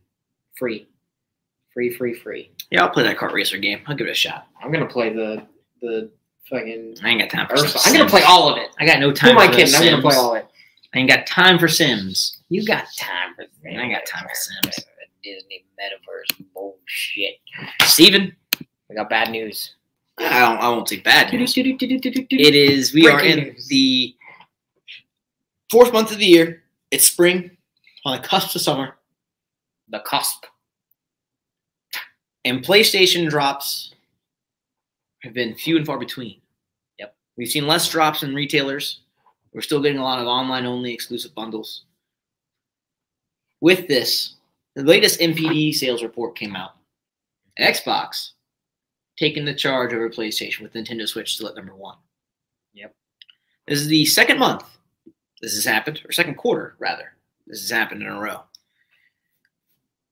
[0.57, 0.87] Free,
[1.73, 2.51] free, free, free.
[2.71, 3.81] Yeah, I'll play that kart racer game.
[3.87, 4.47] I'll give it a shot.
[4.63, 5.47] I'm gonna play the
[5.81, 6.11] the
[6.49, 6.97] fucking.
[7.03, 7.57] I ain't got time for.
[7.57, 7.83] Sims.
[7.87, 8.69] I'm gonna play all of it.
[8.79, 9.31] I got no Who time.
[9.31, 9.75] am I kidding?
[9.75, 10.49] I'm gonna play all of it.
[10.95, 12.39] I ain't got time for Sims.
[12.49, 13.45] You got time for.
[13.69, 14.87] I I ain't got time for Sims.
[15.23, 17.37] Disney metaverse bullshit.
[17.83, 18.35] Steven,
[18.91, 19.77] I got bad news.
[20.25, 20.59] I don't.
[20.59, 21.57] I won't say bad news.
[21.57, 22.95] It is.
[22.95, 23.69] We are in news.
[23.69, 24.15] the
[25.71, 26.63] fourth month of the year.
[26.91, 27.57] It's spring,
[28.05, 28.97] on the cusp of summer,
[29.89, 30.45] the cusp.
[32.45, 33.95] and PlayStation drops
[35.23, 36.41] have been few and far between.
[36.99, 37.15] Yep.
[37.37, 39.01] We've seen less drops in retailers.
[39.55, 41.85] We're still getting a lot of online only exclusive bundles.
[43.61, 44.35] With this,
[44.75, 46.73] the latest NPD sales report came out.
[47.61, 48.31] Xbox
[49.23, 51.97] taking the charge over PlayStation with Nintendo Switch still at number one.
[52.75, 52.93] Yep.
[53.69, 54.65] This is the second month
[55.41, 57.13] this has happened, or second quarter rather.
[57.47, 58.41] This has happened in a row.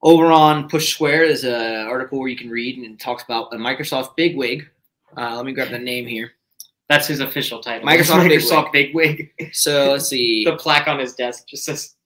[0.00, 3.52] Over on Push Square, there's an article where you can read and it talks about
[3.52, 4.68] a Microsoft bigwig.
[5.16, 6.32] Uh, let me grab the name here.
[6.88, 7.88] That's his official title.
[7.88, 9.30] Microsoft Microsoft Bigwig.
[9.52, 10.44] So let's see.
[10.44, 11.96] the plaque on his desk just says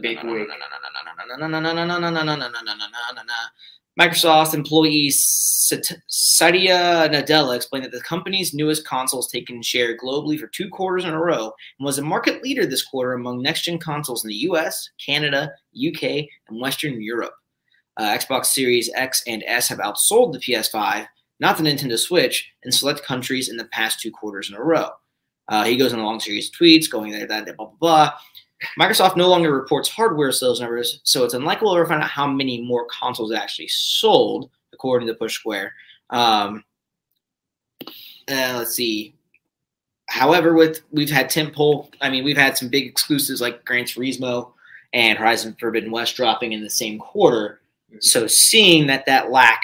[0.00, 0.48] Bigwig.
[3.98, 10.46] Microsoft employee Satya Nadella explained that the company's newest console has taken share globally for
[10.46, 14.24] two quarters in a row and was a market leader this quarter among next-gen consoles
[14.24, 17.34] in the U.S., Canada, UK, and Western Europe.
[17.98, 21.06] Uh, Xbox Series X and S have outsold the PS5
[21.40, 24.88] not the Nintendo Switch, in select countries in the past two quarters in a row.
[25.48, 27.76] Uh, he goes on a long series of tweets going there, that, that, blah, blah,
[27.78, 28.12] blah.
[28.78, 32.26] Microsoft no longer reports hardware sales numbers, so it's unlikely we'll ever find out how
[32.26, 35.72] many more consoles actually sold, according to Push Square.
[36.10, 36.64] Um,
[37.86, 39.14] uh, let's see.
[40.08, 44.52] However, with we've had tentpole, I mean, we've had some big exclusives like Gran Turismo
[44.92, 47.60] and Horizon Forbidden West dropping in the same quarter.
[48.00, 49.62] So seeing that that lack,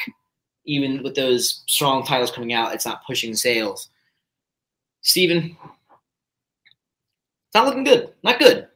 [0.66, 3.88] even with those strong titles coming out, it's not pushing sales.
[5.02, 8.12] Steven, it's not looking good.
[8.22, 8.68] Not good.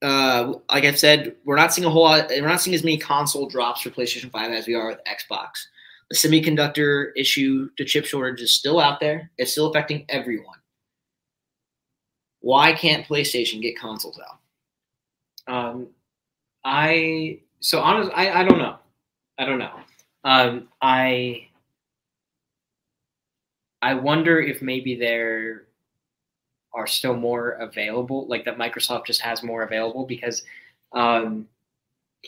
[0.00, 2.28] Uh, like I've said, we're not seeing a whole lot.
[2.30, 5.66] We're not seeing as many console drops for PlayStation Five as we are with Xbox.
[6.10, 9.30] The semiconductor issue, the chip shortage is still out there.
[9.38, 10.56] It's still affecting everyone.
[12.40, 15.52] Why can't PlayStation get consoles out?
[15.52, 15.88] Um,
[16.64, 18.76] I so honest, I I don't know.
[19.38, 19.80] I don't know.
[20.24, 21.48] Um, I
[23.82, 25.67] I wonder if maybe there
[26.74, 30.42] are still more available, like that Microsoft just has more available because
[30.92, 31.48] um,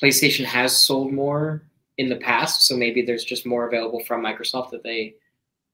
[0.01, 1.63] PlayStation has sold more
[1.99, 5.15] in the past, so maybe there's just more available from Microsoft that they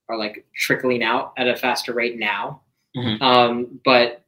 [0.08, 2.60] are like trickling out at a faster rate now.
[2.96, 3.20] Mhm.
[3.20, 4.24] Um, but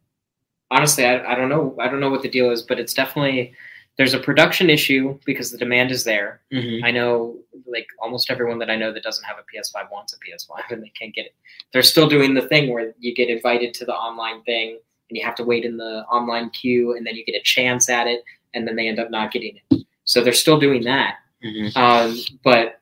[0.71, 1.75] honestly, I, I don't know.
[1.81, 3.55] I don't know what the deal is, but it's definitely
[3.99, 6.41] there's a production issue because the demand is there.
[6.53, 6.85] Mm-hmm.
[6.85, 10.17] I know like almost everyone that I know that doesn't have a PS5 wants a
[10.19, 11.35] PS5 and they can't get it.
[11.73, 14.79] They're still doing the thing where you get invited to the online thing
[15.11, 17.89] and you have to wait in the online queue and then you get a chance
[17.89, 18.23] at it
[18.55, 19.85] and then they end up not getting it.
[20.05, 21.17] So they're still doing that.
[21.45, 21.77] Mm-hmm.
[21.77, 22.81] Um, but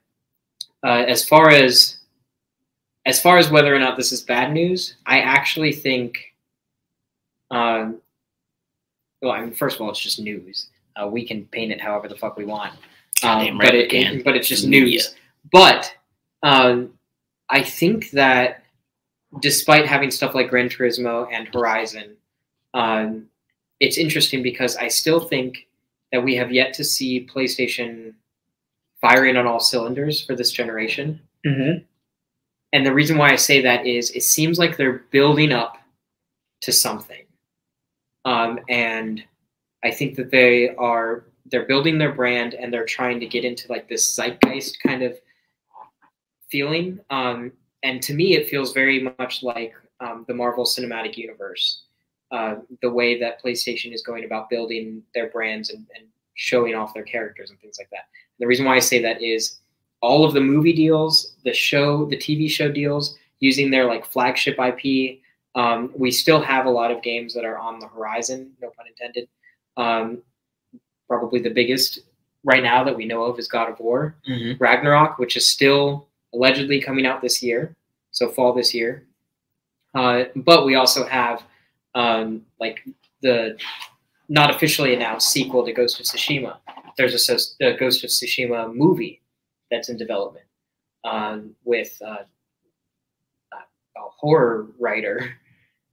[0.85, 1.97] uh, as far as
[3.07, 6.35] as far as whether or not this is bad news, I actually think.
[7.51, 8.01] Um,
[9.23, 10.69] well, I mean, first of all, it's just news.
[11.01, 12.73] Uh, we can paint it however the fuck we want,
[13.23, 15.15] um, right but it, it- but it's just news.
[15.53, 15.95] But
[16.43, 16.95] um,
[17.51, 18.65] I think that
[19.41, 22.17] despite having stuff like Gran Turismo and Horizon,
[22.75, 23.27] um,
[23.81, 25.67] it's interesting because I still think
[26.13, 28.15] that we have yet to see PlayStation
[29.01, 31.21] firing on all cylinders for this generation.
[31.45, 31.85] Mm-hmm.
[32.73, 35.79] And the reason why I say that is it seems like they're building up
[36.63, 37.25] to something.
[38.25, 39.23] Um, and
[39.85, 43.71] I think that they are they're building their brand and they're trying to get into
[43.71, 45.17] like this zeitgeist kind of
[46.51, 46.99] feeling.
[47.11, 51.83] Um, and to me, it feels very much like um, the Marvel Cinematic Universe,
[52.31, 56.95] uh, the way that PlayStation is going about building their brands and, and showing off
[56.95, 58.09] their characters and things like that.
[58.39, 59.59] The reason why I say that is
[60.03, 64.59] all of the movie deals, the show, the TV show deals, using their like flagship
[64.59, 65.21] IP.
[65.55, 68.87] Um, we still have a lot of games that are on the horizon, no pun
[68.87, 69.29] intended.
[69.77, 70.23] Um,
[71.09, 72.01] probably the biggest
[72.45, 74.63] right now that we know of is God of War, Mm-hmm.
[74.63, 77.75] Ragnarok, which is still allegedly coming out this year,
[78.11, 79.05] so fall this year.
[79.95, 81.43] Uh, but we also have
[81.95, 82.85] um, like
[83.23, 83.57] the
[84.29, 86.57] not officially announced sequel to Ghost of Tsushima.
[86.97, 89.23] There's a, a Ghost of Tsushima movie
[89.71, 90.45] that's in development
[91.05, 92.25] um, with uh,
[93.53, 95.37] a, a horror writer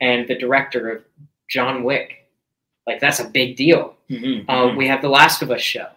[0.02, 1.04] and the director of
[1.50, 2.23] John Wick.
[2.88, 3.96] Like that's a big deal.
[4.10, 4.50] Mm-hmm.
[4.50, 5.88] Um, we have the Last of Us show,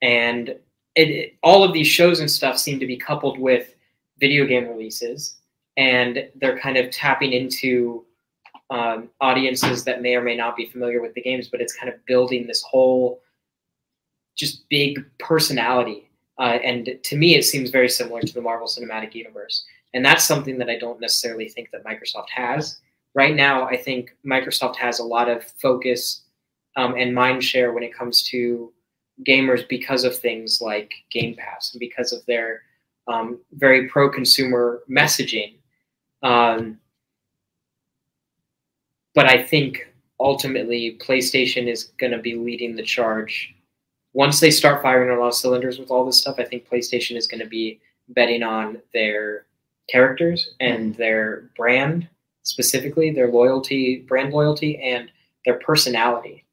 [0.00, 0.48] and
[0.94, 3.74] it, it- all of these shows and stuff seem to be coupled with
[4.20, 5.36] video game releases,
[5.76, 8.04] and they're kind of tapping into
[8.70, 11.92] um, audiences that may or may not be familiar with the games, but it's kind
[11.92, 13.20] of building this whole
[14.36, 16.08] just big personality.
[16.38, 20.24] Uh, and to me, it seems very similar to the Marvel Cinematic Universe, and that's
[20.24, 22.78] something that I don't necessarily think that Microsoft has
[23.14, 23.66] right now.
[23.66, 26.22] I think Microsoft has a lot of focus
[26.76, 28.72] um, and mind share when it comes to
[29.26, 32.62] gamers because of things like Game Pass and because of their
[33.08, 35.54] um, very pro consumer messaging.
[36.22, 36.78] Um,
[39.14, 43.54] but I think ultimately PlayStation is going to be leading the charge.
[44.14, 47.26] Once they start firing on all cylinders with all this stuff, I think PlayStation is
[47.26, 49.46] going to be betting on their
[49.90, 52.08] characters and their brand
[52.42, 55.10] specifically, their loyalty, brand loyalty, and
[55.44, 56.44] their personality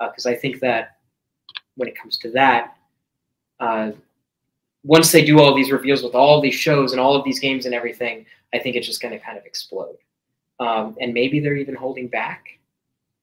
[0.00, 0.98] because I think that
[1.76, 2.76] when it comes to that,
[3.60, 3.92] uh,
[4.84, 7.66] once they do all these reveals with all these shows and all of these games
[7.66, 9.96] and everything, I think it's just going to kind of explode.
[10.60, 12.58] Um, and maybe they're even holding back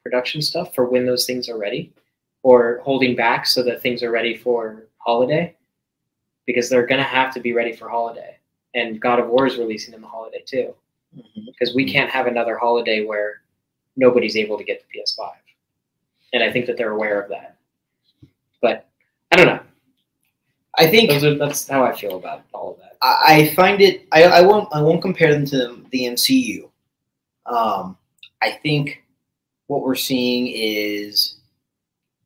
[0.02, 1.92] production stuff for when those things are ready,
[2.42, 5.56] or holding back so that things are ready for holiday,
[6.46, 8.36] because they're going to have to be ready for holiday.
[8.74, 10.74] And God of War is releasing in the holiday too,
[11.16, 11.46] Mm-hmm.
[11.46, 13.42] because we can't have another holiday where
[13.96, 15.30] nobody's able to get the PS5
[16.34, 17.56] and I think that they're aware of that.
[18.60, 18.88] But
[19.32, 19.60] I don't know.
[20.76, 22.96] I think are, that's how I feel about all of that.
[23.00, 24.06] I I find it.
[24.12, 24.68] I, I won't.
[24.74, 26.68] I won't compare them to the MCU.
[27.46, 27.96] Um,
[28.42, 29.04] I think
[29.68, 31.36] what we're seeing is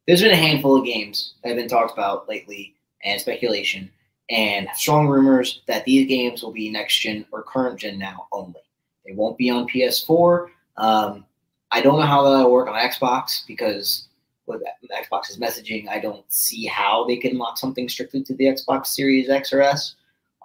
[0.07, 2.75] there's been a handful of games that have been talked about lately
[3.05, 3.91] and speculation
[4.31, 8.61] and strong rumors that these games will be next gen or current gen now only.
[9.09, 10.49] They won't be on PS4.
[10.77, 11.25] Um,
[11.73, 14.09] I don't know how that'll work on Xbox because
[14.47, 18.87] with Xbox's messaging, I don't see how they can lock something strictly to the Xbox
[18.89, 19.95] Series X or S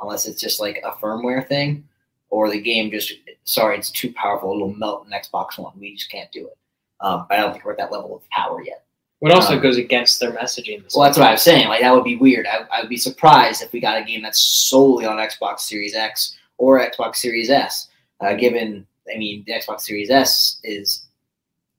[0.01, 1.83] unless it's just like a firmware thing
[2.29, 5.71] or the game just sorry it's too powerful it'll melt an xbox one.
[5.79, 6.57] We just can't do it.
[6.99, 8.83] Um, i don't think we're at that level of power yet.
[9.19, 10.83] What also Um, goes against their messaging.
[10.95, 11.67] well that's what i was saying.
[11.67, 12.47] Like that would be weird.
[12.47, 15.93] I, I would be surprised if we got a game that's solely on xbox series
[15.95, 17.89] x or xbox series s
[18.21, 21.05] uh, given i mean the xbox series s is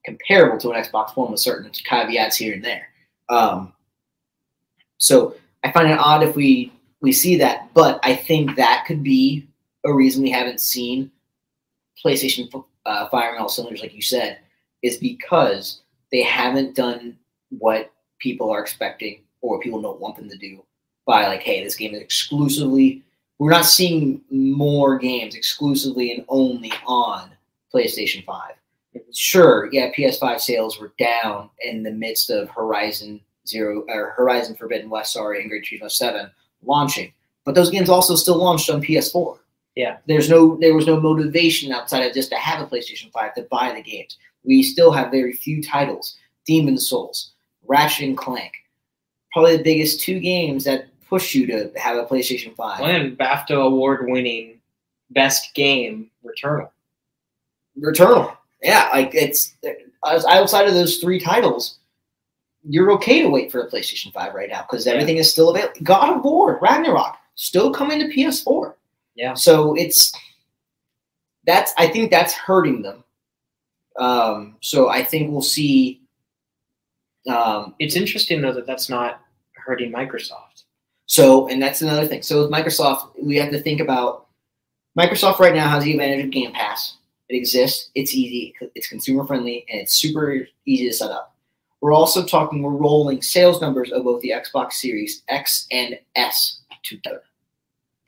[0.04, 2.88] comparable to an xbox one with certain caveats here and there
[3.28, 3.72] um,
[4.98, 9.02] so i find it odd if we we see that but i think that could
[9.02, 9.46] be
[9.84, 11.10] a reason we haven't seen
[12.04, 14.38] PlayStation uh, firing all cylinders, like you said,
[14.82, 17.16] is because they haven't done
[17.50, 20.64] what people are expecting or people don't want them to do
[21.06, 23.02] by like, hey, this game is exclusively.
[23.38, 27.30] We're not seeing more games exclusively and only on
[27.74, 28.52] PlayStation Five.
[29.12, 34.88] Sure, yeah, PS5 sales were down in the midst of Horizon Zero or Horizon Forbidden
[34.88, 36.30] West, sorry, and Gran Turismo Seven
[36.62, 37.12] launching,
[37.44, 39.38] but those games also still launched on PS4
[39.76, 39.98] Yeah.
[40.06, 43.42] there's no there was no motivation outside of just to have a PlayStation 5 to
[43.50, 44.16] buy the games.
[44.44, 46.16] We still have very few titles.
[46.46, 47.32] Demon Souls,
[47.66, 48.52] Ratchet and Clank.
[49.32, 52.80] Probably the biggest two games that push you to have a PlayStation 5.
[52.80, 54.60] And BAFTA award winning
[55.10, 56.70] best game, Returnal.
[57.78, 58.36] Returnal.
[58.62, 59.54] Yeah, like it's
[60.06, 61.78] outside of those three titles,
[62.66, 65.74] you're okay to wait for a PlayStation 5 right now because everything is still available.
[65.82, 68.74] God of War, Ragnarok, still coming to PS4.
[69.16, 69.34] Yeah.
[69.34, 70.12] So it's
[71.46, 73.04] that's I think that's hurting them.
[73.98, 76.00] Um, so I think we'll see.
[77.28, 79.20] Um, It's interesting though that that's not
[79.52, 80.53] hurting Microsoft.
[81.06, 82.22] So and that's another thing.
[82.22, 84.26] So with Microsoft, we have to think about
[84.98, 86.96] Microsoft right now has the advantage of Game Pass.
[87.28, 87.90] It exists.
[87.94, 88.54] It's easy.
[88.74, 91.34] It's consumer friendly and it's super easy to set up.
[91.80, 92.62] We're also talking.
[92.62, 97.22] We're rolling sales numbers of both the Xbox Series X and S together.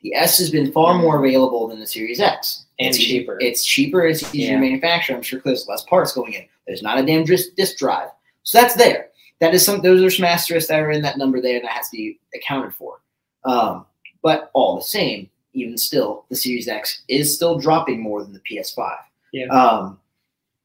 [0.02, 2.66] The S has been far more available than the Series X.
[2.78, 3.38] And It's easy- cheaper.
[3.40, 4.06] It's cheaper.
[4.06, 4.54] It's easier Yeah.
[4.56, 5.14] to manufacture.
[5.14, 6.44] I'm sure there's less parts going in.
[6.66, 8.11] There's not a damn disk drive.
[8.44, 9.05] So that's there.
[9.40, 9.83] That is some.
[9.83, 12.18] Those are some asterisks that are in that number there, and that has to be
[12.35, 13.01] accounted for.
[13.44, 13.87] Um,
[14.22, 18.40] but all the same, even still, the Series X is still dropping more than the
[18.40, 18.96] PS5.
[19.33, 19.46] Yeah.
[19.46, 20.01] Um,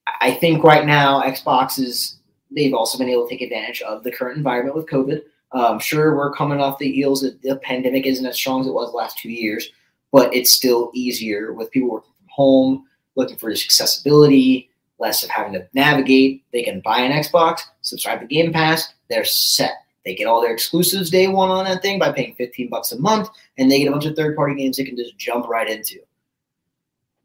[0.07, 2.17] I- I think right now Xbox is.
[2.53, 5.21] They've also been able to take advantage of the current environment with COVID.
[5.53, 8.73] Um, sure, we're coming off the heels that the pandemic isn't as strong as it
[8.73, 9.69] was the last two years,
[10.11, 14.69] but it's still easier with people working from home, looking for just accessibility,
[15.01, 16.43] less of having to navigate.
[16.53, 19.71] They can buy an Xbox, subscribe to Game Pass, they're set.
[20.05, 22.99] They get all their exclusives day one on that thing by paying 15 bucks a
[22.99, 25.69] month, and they get a bunch of third party games they can just jump right
[25.69, 25.99] into.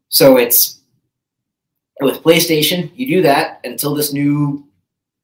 [0.09, 0.79] So it's
[2.01, 4.63] with PlayStation, you do that until this new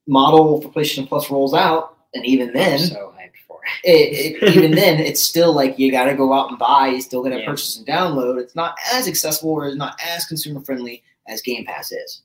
[0.08, 3.88] model for PlayStation Plus rolls out, and even then, so hyped for it.
[3.90, 6.88] it, it, even then, it's still like you got to go out and buy.
[6.88, 7.46] You still got to Yeah.
[7.46, 8.40] purchase and download.
[8.40, 12.24] It's not as accessible or it's not as consumer friendly as Game Pass is.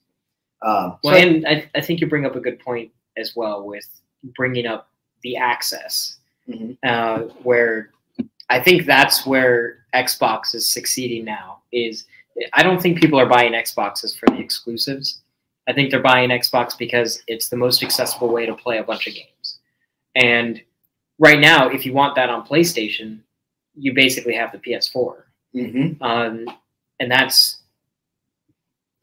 [0.61, 3.65] Um, Well, so- and I, I think you bring up a good point as well
[3.65, 3.87] with
[4.35, 4.89] bringing up
[5.23, 6.17] the access,
[6.47, 6.77] Mhm.
[6.83, 7.91] uh, where
[8.49, 11.61] I think that's where Xbox is succeeding now.
[11.71, 12.05] Is
[12.53, 15.21] I don't think people are buying Xboxes for the exclusives.
[15.67, 19.07] I think they're buying Xbox because it's the most accessible way to play a bunch
[19.07, 19.59] of games.
[20.15, 20.61] And
[21.19, 23.19] right now, if you want that on PlayStation,
[23.75, 26.01] you basically have the PS4, Mhm.
[26.01, 26.49] um,
[26.99, 27.58] and that's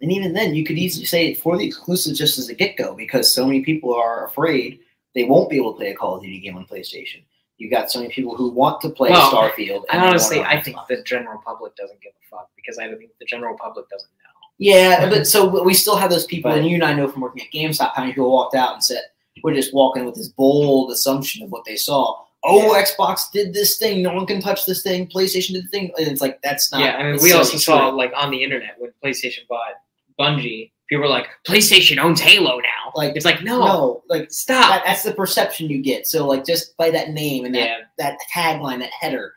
[0.00, 2.94] And even then, you could easily say for the exclusives just as a get go
[2.94, 4.80] because so many people are afraid
[5.14, 7.24] they won't be able to play a Call of Duty game on PlayStation.
[7.56, 9.84] You've got so many people who want to play Well, Starfield.
[9.90, 12.76] And honestly, want it on I think the general public doesn't give a fuck because
[12.76, 14.30] I think the general public doesn't know.
[14.58, 17.22] Yeah, but so we still have those people, But- and you and I know from
[17.22, 19.02] working at GameStop how many people walked out and said,
[19.42, 23.76] "We're just walking with this bold assumption of what they saw." Oh, Xbox did this
[23.78, 24.02] thing.
[24.02, 25.08] No one can touch this thing.
[25.08, 26.80] PlayStation did the thing, and it's like that's not.
[26.82, 29.72] yeah, I mean, we also saw like on the internet when PlayStation bought
[30.18, 34.68] Bungie, people were like, "PlayStation owns Halo now." Like, it's like, no, no, like stop.
[34.68, 36.06] that, that's the perception you get.
[36.06, 39.32] So like just by that name and that yeah, that tagline, that header,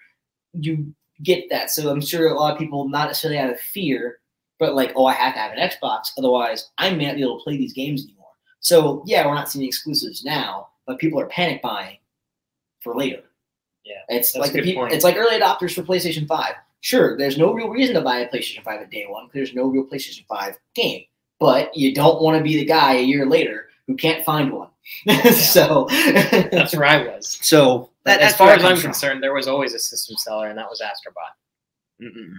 [0.54, 1.72] you get that.
[1.72, 4.20] So I'm sure a lot of people, not necessarily out of fear,
[4.60, 7.40] but like, oh, I have to have an Xbox, otherwise I may not be able
[7.40, 8.28] to play these games anymore.
[8.60, 11.98] So yeah, we're not seeing exclusives now, but people are panic buying
[12.82, 13.24] for later.
[13.86, 14.84] Yeah, it's like the people.
[14.84, 14.94] point.
[14.94, 16.54] It's like early adopters for PlayStation Five.
[16.82, 19.56] Sure, there's no real reason to buy a PlayStation Five at day one because there's
[19.56, 21.04] no real PlayStation Five game.
[21.40, 24.70] But you don't want to be the guy a year later who can't find one.
[25.34, 27.40] so That's where I was.
[27.44, 28.92] So that, as far as I'm comes from.
[28.92, 32.06] concerned, there was always a system seller, and that was Astrobot.
[32.06, 32.34] Mm-mm.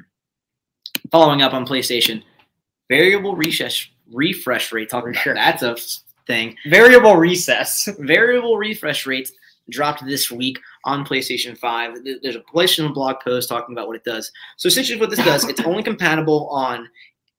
[1.10, 2.22] Following up on PlayStation,
[2.88, 4.88] variable refresh refresh rate.
[4.90, 5.34] Talking about Sure.
[5.34, 5.76] that's a
[6.26, 6.56] thing.
[6.68, 7.88] Variable recess.
[8.00, 9.32] Variable refresh rates
[9.70, 11.98] dropped this week on PlayStation 5.
[12.22, 14.30] There's a PlayStation blog post talking about what it does.
[14.56, 16.88] So essentially, what this does, it's only compatible on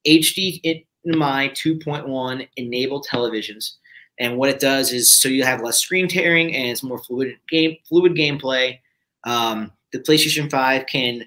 [0.07, 3.75] HDMI 2.1 enabled televisions.
[4.19, 7.37] And what it does is so you have less screen tearing and it's more fluid
[7.49, 8.77] game fluid gameplay.
[9.23, 11.25] Um, the PlayStation 5 can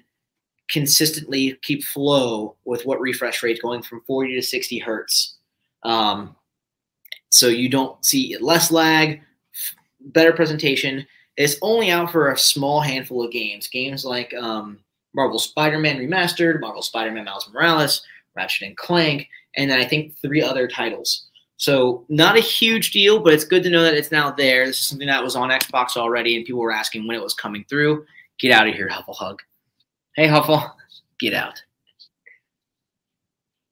[0.69, 5.35] consistently keep flow with what refresh rate going from 40 to 60 hertz.
[5.83, 6.35] Um,
[7.29, 9.21] so you don't see less lag,
[9.99, 11.05] better presentation.
[11.37, 13.67] It's only out for a small handful of games.
[13.67, 14.79] Games like um,
[15.13, 18.03] Marvel Spider-Man Remastered, Marvel Spider-Man Miles Morales,
[18.35, 19.27] Ratchet and Clank,
[19.57, 21.27] and then I think three other titles.
[21.57, 24.65] So not a huge deal, but it's good to know that it's now there.
[24.65, 27.33] This is something that was on Xbox already, and people were asking when it was
[27.33, 28.05] coming through.
[28.39, 29.41] Get out of here, Huffle Hug.
[30.15, 30.69] Hey, Huffle.
[31.19, 31.61] Get out.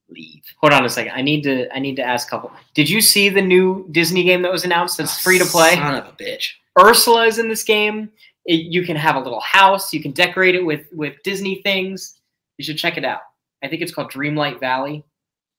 [0.09, 0.43] Leave.
[0.61, 1.11] Hold on a second.
[1.13, 1.73] I need to.
[1.75, 2.51] I need to ask Huffle.
[2.73, 4.97] Did you see the new Disney game that was announced?
[4.97, 5.75] That's free to play.
[5.75, 6.51] Son of a bitch.
[6.79, 8.11] Ursula is in this game.
[8.45, 9.93] It- you can have a little house.
[9.93, 12.19] You can decorate it with with Disney things.
[12.57, 13.21] You should check it out.
[13.63, 15.03] I think it's called Dreamlight Valley.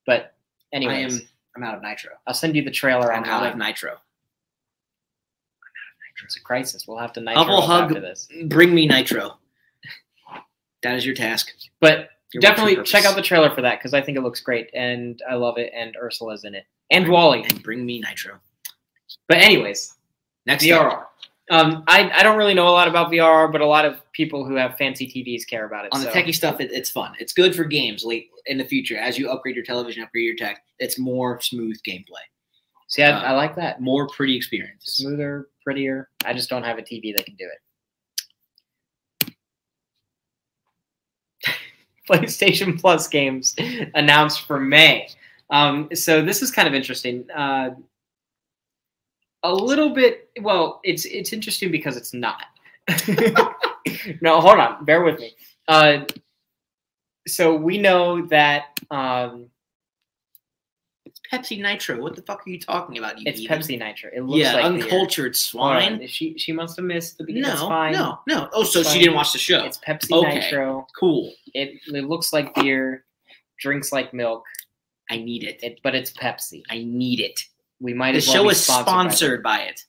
[0.07, 0.35] But
[0.73, 1.29] I anyways, am.
[1.57, 2.13] I'm out of nitro.
[2.27, 3.97] I'll send you the trailer I'm on out of nitro.
[6.25, 6.87] it's a crisis.
[6.87, 7.83] We'll have to nitro Huffle up hug.
[7.85, 8.29] after this.
[8.47, 9.37] Bring me nitro.
[10.83, 11.53] That is your task.
[11.81, 14.71] But Your definitely check out the trailer for that because I think it looks great
[14.75, 15.73] and I love it.
[15.75, 17.43] And Ursula's in it and Wally.
[17.45, 18.39] and bring me nitro.
[19.29, 19.95] But anyways,
[20.47, 21.05] Next VRR.
[21.51, 24.47] Um, I, I don't really know a lot about VR, but a lot of people
[24.47, 25.91] who have fancy TVs care about it.
[25.93, 27.15] on the so- techie stuff, it, it's fun.
[27.19, 30.37] It's good for games late in the future as you upgrade your television, upgrade your
[30.37, 30.63] tech.
[30.79, 32.25] It's more smooth gameplay,
[32.89, 33.81] See, I, uh, I like that.
[33.81, 34.85] more pretty experience.
[34.85, 36.09] Smoother, prettier.
[36.25, 37.49] I just don't have a TV that can do
[39.27, 39.35] it.
[42.11, 43.55] PlayStation Plus games
[43.95, 45.09] announced for May.
[45.51, 47.27] Um, so this is kind of interesting.
[47.35, 47.71] Uh,
[49.45, 50.29] a little bit.
[50.41, 52.43] Well, it's it's interesting because it's not.
[54.21, 54.85] no, hold on.
[54.85, 55.35] Bear with me.
[55.69, 56.05] Uh,
[57.27, 59.49] so we know that um,
[61.07, 61.99] It's Pepsi Nitro.
[62.01, 63.19] What the fuck are you talking about?
[63.19, 63.59] You it's heathen?
[63.61, 64.11] Pepsi Nitro.
[64.15, 65.83] It looks Yeah, like uncultured Hold on.
[65.99, 66.07] swine.
[66.09, 67.49] She she must have missed the beginning.
[67.49, 67.93] No, it's fine.
[67.93, 68.49] no, no.
[68.53, 69.05] Oh, so It's she fine.
[69.05, 69.65] didn't watch the show.
[69.65, 70.41] It's Pepsi Okay.
[70.41, 70.87] Nitro.
[70.99, 71.33] cool.
[71.55, 73.05] It, it looks like beer,
[73.59, 74.45] drinks like milk,
[75.11, 75.63] I need it.
[75.63, 76.63] it, but it's Pepsi.
[76.71, 77.41] I need it.
[77.81, 79.43] We might The as well show is sponsored.
[79.43, 79.81] by by it.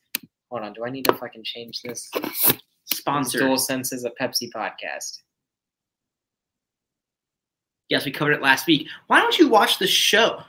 [0.50, 2.10] Hold on, do I need to fucking change this?
[2.94, 3.42] Sponsored.
[3.42, 5.20] Dual Sense is a Pepsi podcast.
[7.90, 8.88] Yes, we covered it last week.
[9.08, 10.42] Why don't you watch the show?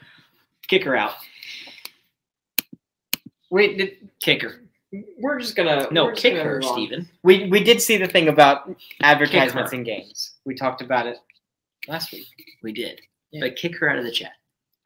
[0.69, 1.15] Kick her out.
[3.51, 4.63] Wait, did, Kick her.
[5.19, 6.63] we're just gonna No, kick gonna her.
[6.63, 7.09] Steven.
[7.23, 8.71] We we did see the thing about
[9.03, 10.33] advertisements in games.
[10.45, 11.19] We talked about it
[11.89, 12.27] last week.
[12.63, 13.01] We did.
[13.31, 13.41] Yeah.
[13.43, 14.33] But kick her out of the chat.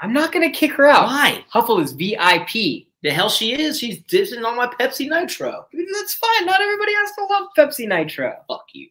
[0.00, 1.06] I'm not gonna kick her out.
[1.06, 1.44] Why?
[1.52, 2.86] Huffle is VIP.
[3.02, 3.78] The hell she is.
[3.78, 5.66] She's dissing on my Pepsi Nitro.
[5.72, 6.46] That's fine.
[6.46, 8.34] Not everybody has to love Pepsi Nitro.
[8.48, 8.88] Fuck you.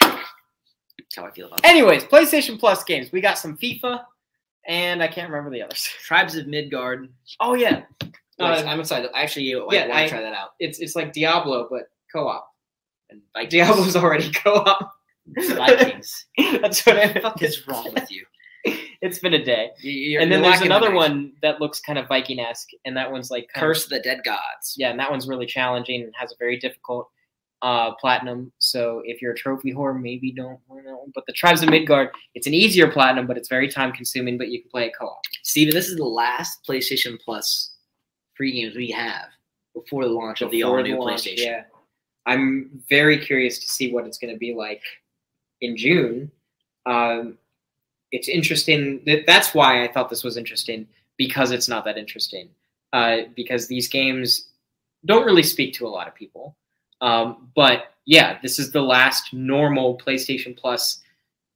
[0.00, 1.66] That's how I feel about it.
[1.66, 3.12] Anyways, PlayStation Plus games.
[3.12, 4.02] We got some FIFA,
[4.66, 5.82] and I can't remember the others.
[6.04, 7.08] Tribes of Midgard.
[7.40, 7.82] Oh yeah,
[8.40, 9.10] Uh, I'm excited.
[9.14, 10.50] Actually, I yeah, want I- to try that out.
[10.58, 12.48] it's it's like Diablo but co-op.
[13.10, 13.52] And Vikings.
[13.52, 14.92] Diablo's already co-op.
[15.36, 16.26] Vikings.
[16.60, 18.24] That's what I what the fuck is wrong with you?
[19.02, 19.70] It's been a day.
[19.80, 21.22] You- you're- and then there's another imagination.
[21.24, 24.74] one that looks kind of Viking-esque, and that one's like Curse of the Dead Gods.
[24.78, 27.10] yeah, and that one's really challenging and has a very difficult
[27.62, 28.52] uh, platinum.
[28.58, 31.10] So if you're a trophy whore, maybe don't want that one.
[31.14, 34.38] But the Tribes of Midgard, it's an easier platinum, but it's very time consuming.
[34.38, 35.20] But you can play it co-op.
[35.42, 37.74] Steven, this is the last PlayStation Plus
[38.34, 39.26] free games we have
[39.74, 41.38] before the launch of the before all new PlayStation.
[41.38, 41.64] Yeah,
[42.26, 44.82] I'm very curious to see what it's going to be like
[45.60, 46.30] in June.
[46.86, 47.38] Um,
[48.12, 49.00] it's interesting.
[49.06, 50.86] That that's why I thought this was interesting
[51.16, 52.48] because it's not that interesting.
[52.92, 54.48] Uh, because these games
[55.06, 56.56] don't really speak to a lot of people.
[57.00, 61.00] Um, but yeah, this is the last normal PlayStation Plus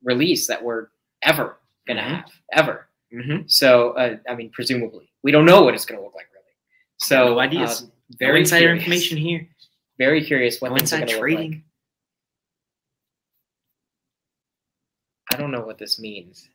[0.03, 0.89] release that we're
[1.23, 2.15] ever gonna Mhm.
[2.17, 2.89] have ever.
[3.13, 3.43] Mm-hmm.
[3.47, 6.55] So uh, I mean, presumably, we don't know what it's gonna look like really.
[6.99, 7.83] So no ideas.
[7.83, 7.87] uh,
[8.19, 8.83] Very very insider curious.
[8.83, 9.49] information here.
[9.99, 11.61] Very curious what No inside to look like.
[15.33, 16.49] I don't know what this means.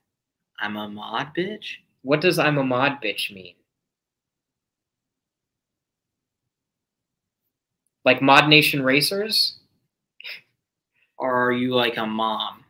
[0.59, 1.77] I'm a mod bitch.
[2.03, 3.55] What does "I'm a mod bitch" mean?
[8.05, 9.57] like Mod Nation Racers.
[11.17, 12.63] Or are you like a mom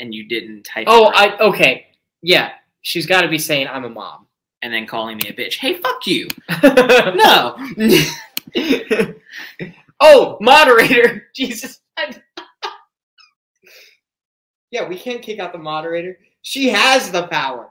[0.00, 0.86] and you didn't type?
[0.88, 1.88] Oh, I okay.
[2.22, 4.26] Yeah, she's got to be saying I'm a mom.
[4.62, 5.58] and then calling me a bitch.
[5.58, 6.28] Hey, fuck you.
[6.62, 7.56] no.
[7.76, 8.02] No.
[10.00, 11.28] oh, moderator.
[11.34, 11.80] Jesus.
[14.70, 16.18] Yeah, we can't kick out the moderator.
[16.42, 17.70] She has the power.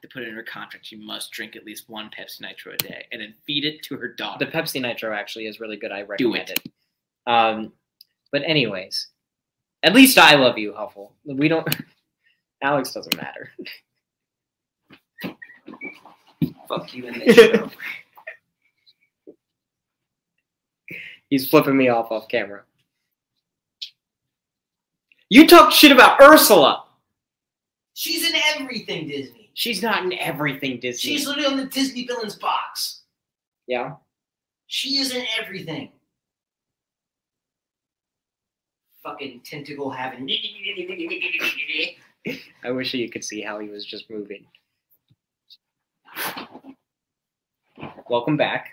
[0.00, 2.76] to put it in her contract, she must drink at least one Pepsi Nitro a
[2.76, 4.44] day and then feed it to her daughter.
[4.44, 5.92] The Pepsi Nitro actually is really good.
[5.92, 6.60] I Do recommend it.
[6.64, 6.72] it.
[7.30, 7.72] Um,
[8.30, 9.08] but anyways,
[9.82, 11.12] at least I love you, Huffle.
[11.24, 11.68] We don't.
[12.62, 13.50] Alex doesn't matter.
[16.68, 17.70] fuck you in this show.
[21.28, 22.62] He's flipping me off off camera.
[25.32, 26.84] You talk shit about Ursula.
[27.94, 29.48] She's in everything Disney.
[29.54, 31.10] She's not in everything Disney.
[31.12, 33.00] She's literally on the Disney villains box.
[33.66, 33.94] yeah.
[34.66, 35.90] She is in everything.
[39.02, 40.28] Fucking tentacle having.
[42.64, 44.44] I wish you could see how he was just moving.
[48.10, 48.72] Welcome back.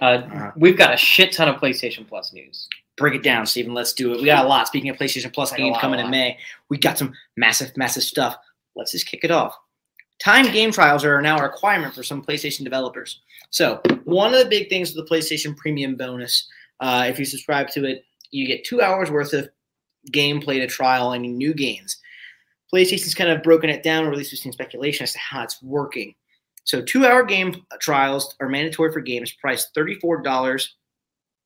[0.00, 0.52] Uh, Uh-huh.
[0.54, 2.68] we've got a shit ton of PlayStation Plus news.
[2.96, 3.72] Break it down, Steven.
[3.72, 4.20] Let's do it.
[4.20, 4.66] We got a lot.
[4.66, 6.10] Speaking of PlayStation Plus games lot, coming in.
[6.10, 6.38] May,
[6.68, 8.36] we got some massive, massive stuff.
[8.76, 9.56] Let's just kick it off.
[10.22, 13.20] Timed game trials are now a requirement for some PlayStation developers.
[13.48, 16.46] So, one of the big things with the PlayStation Premium bonus,
[16.80, 19.48] uh, if you subscribe to it, you get two hours worth of
[20.12, 21.96] gameplay to trial any new games.
[22.72, 25.42] PlayStation's kind of broken it down, or at least we've seen speculation as to how
[25.42, 26.14] it's working.
[26.64, 30.68] So, two hour game trials are mandatory for games priced $34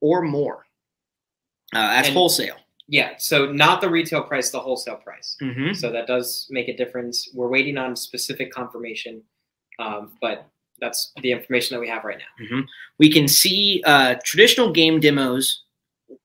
[0.00, 0.66] or more.
[1.74, 2.56] Uh, that's And- wholesale.
[2.86, 5.38] Yeah, so not the retail price, the wholesale price.
[5.40, 5.72] Mm-hmm.
[5.72, 7.30] So that does make a difference.
[7.32, 9.22] We're waiting on specific confirmation,
[9.78, 10.46] um, but
[10.80, 12.62] that's the information that we have right now.
[12.98, 15.62] We can see uh, traditional game demos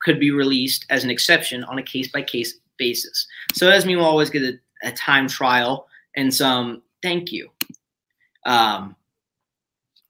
[0.02, 3.26] could be released as an exception on a case by case basis.
[3.54, 5.88] So that mean we'll always get a, a time trial
[6.18, 7.50] and some thank you.
[8.46, 8.98] Um,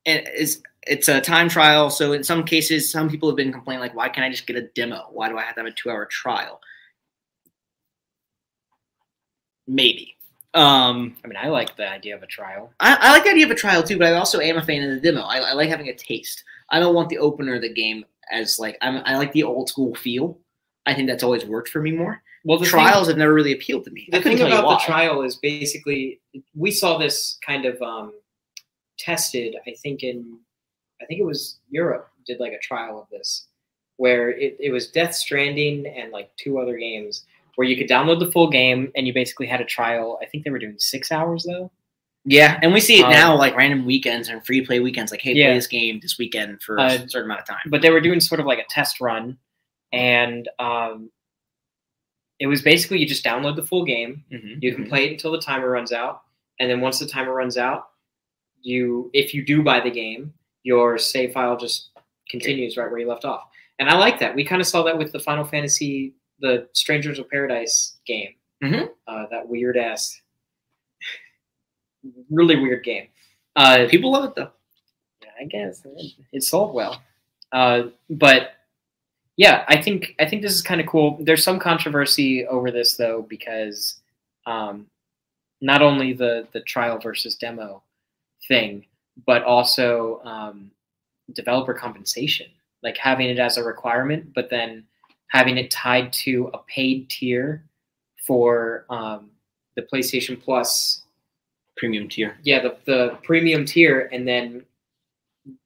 [0.03, 1.89] it- it's it's a time trial.
[1.89, 4.55] So in some cases, some people have been complaining like, why can't I just get
[4.55, 5.07] a demo?
[5.11, 6.59] Why do I have to have a two hour trial?
[9.67, 10.15] Maybe.
[10.55, 12.73] Um, I mean, I like the idea of a trial.
[12.79, 14.81] I, I like the idea of a trial too, but I also am a fan
[14.81, 15.21] of the demo.
[15.21, 16.43] I, I like having a taste.
[16.71, 19.69] I don't want the opener of the game as like I'm, I like the old
[19.69, 20.39] school feel.
[20.87, 22.21] I think that's always worked for me more.
[22.45, 24.07] Well, the Trials have never really appealed to me.
[24.11, 26.19] Thing, the thing about the trial is basically
[26.55, 28.13] we saw this kind of um,
[28.97, 29.55] tested.
[29.67, 30.39] I think in
[31.01, 33.47] I think it was Europe did like a trial of this
[33.97, 37.25] where it, it was Death Stranding and like two other games
[37.55, 40.17] where you could download the full game and you basically had a trial.
[40.21, 41.71] I think they were doing six hours though.
[42.25, 45.11] Yeah, and we see it Um, now like random weekends and free play weekends.
[45.11, 45.47] Like, hey, Yeah.
[45.47, 47.59] play this game this weekend for Uh, a certain amount of time.
[47.67, 49.37] but they were doing sort of like a test run
[49.91, 51.11] and um,
[52.39, 54.61] it was basically you just download the full game Mhm.
[54.61, 56.21] you can play it until the timer runs out
[56.59, 57.89] and then once the timer runs out
[58.61, 60.33] you if you do buy the game
[60.63, 61.89] your save file just
[62.29, 63.43] continues right where you left off
[63.79, 67.19] and i like that we kind of saw that with the final fantasy the strangers
[67.19, 68.33] of paradise game
[68.63, 68.89] Mhm.
[69.07, 70.19] uh, that weird ass
[72.29, 73.07] really weird game
[73.55, 74.51] uh, People love it though.
[75.41, 77.01] I guess it, it sold well.
[77.51, 78.51] Uh, but
[79.37, 81.17] yeah, I think I think this is kind of cool.
[81.19, 83.99] There's some controversy over this though because
[84.45, 84.85] um,
[85.61, 87.81] not only the the trial versus demo
[88.47, 88.85] thing,
[89.25, 90.71] but also um,
[91.33, 92.47] developer compensation,
[92.83, 94.83] like having it as a requirement, but then
[95.27, 97.63] having it tied to a paid tier
[98.25, 99.29] for um,
[99.75, 101.03] the PlayStation Plus
[101.79, 102.37] Premium tier.
[102.43, 104.65] yeah the, the premium tier and then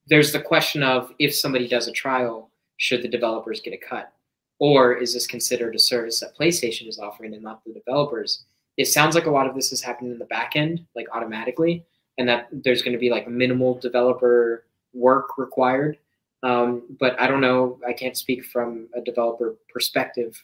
[0.06, 4.14] there's the question of if somebody does a trial should the developers get a cut
[4.60, 8.43] or is this considered a service that playstation is offering and not the developers
[8.78, 11.84] it sounds like a lot of this is happening in the back end like automatically
[12.18, 15.97] and that there's going to be like minimal developer work required
[16.43, 20.43] um, but i don't know i can't speak from a developer perspective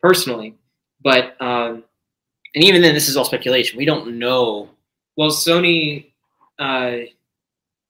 [0.00, 0.54] personally
[1.02, 1.82] but um,
[2.54, 3.78] And even then, this is all speculation.
[3.78, 4.68] We don't know
[5.16, 6.06] well sony
[6.58, 6.98] uh,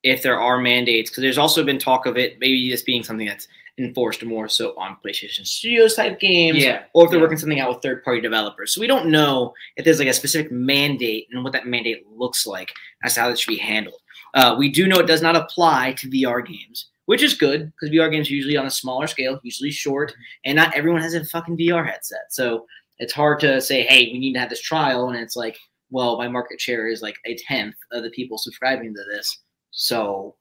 [0.02, 3.26] if there are mandates because there's also been talk of it maybe this being something
[3.26, 3.48] that's
[3.84, 7.24] enforced more so on PlayStation Studios type games, yeah or if they're yeah.
[7.24, 8.74] working something out with third party developers.
[8.74, 12.46] So we don't know if there's like a specific mandate and what that mandate looks
[12.46, 12.72] like
[13.04, 14.00] as to how it should be handled.
[14.34, 17.94] Uh, we do know it does not apply to VR games, which is good because
[17.94, 20.14] VR games are usually on a smaller scale, usually short,
[20.44, 22.26] and not everyone has a fucking VR headset.
[22.30, 22.66] So
[22.98, 25.58] it's hard to say, hey, we need to have this trial, and it's like,
[25.90, 29.38] well, my market share is like a tenth of the people subscribing to this.
[29.72, 30.36] So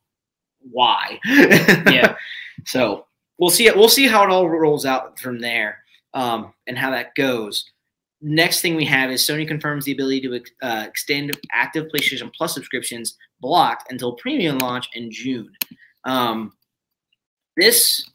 [0.60, 1.20] why?
[1.26, 2.16] Yeah.
[2.66, 3.06] So
[3.40, 3.70] we'll see.
[3.72, 5.80] We'll see how it all rolls out from there,
[6.14, 7.66] um, and how that goes.
[8.22, 12.54] Next thing we have is Sony confirms the ability to uh, extend active PlayStation Plus
[12.54, 15.52] subscriptions blocked until premium launch in June.
[16.04, 16.54] Um,
[17.56, 18.10] this,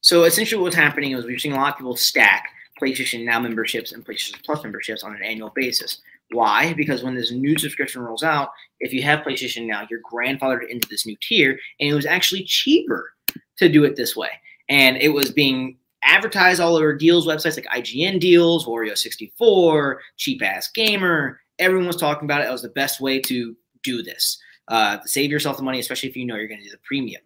[0.00, 2.48] so essentially, what's happening is we're seeing a lot of people stack
[2.80, 6.00] PlayStation Now memberships and PlayStation Plus memberships on an annual basis.
[6.32, 6.72] Why?
[6.74, 10.88] Because when this new subscription rolls out, if you have PlayStation Now, you're grandfathered into
[10.88, 13.12] this new tier, and it was actually cheaper
[13.56, 14.30] to do it this way.
[14.70, 20.70] And it was being advertised all over deals websites like IGN Deals, Wario64, Cheap Ass
[20.70, 21.40] Gamer.
[21.58, 22.48] Everyone was talking about it.
[22.48, 24.38] It was the best way to do this.
[24.68, 27.20] Uh, save yourself the money, especially if you know you're going to do the premium.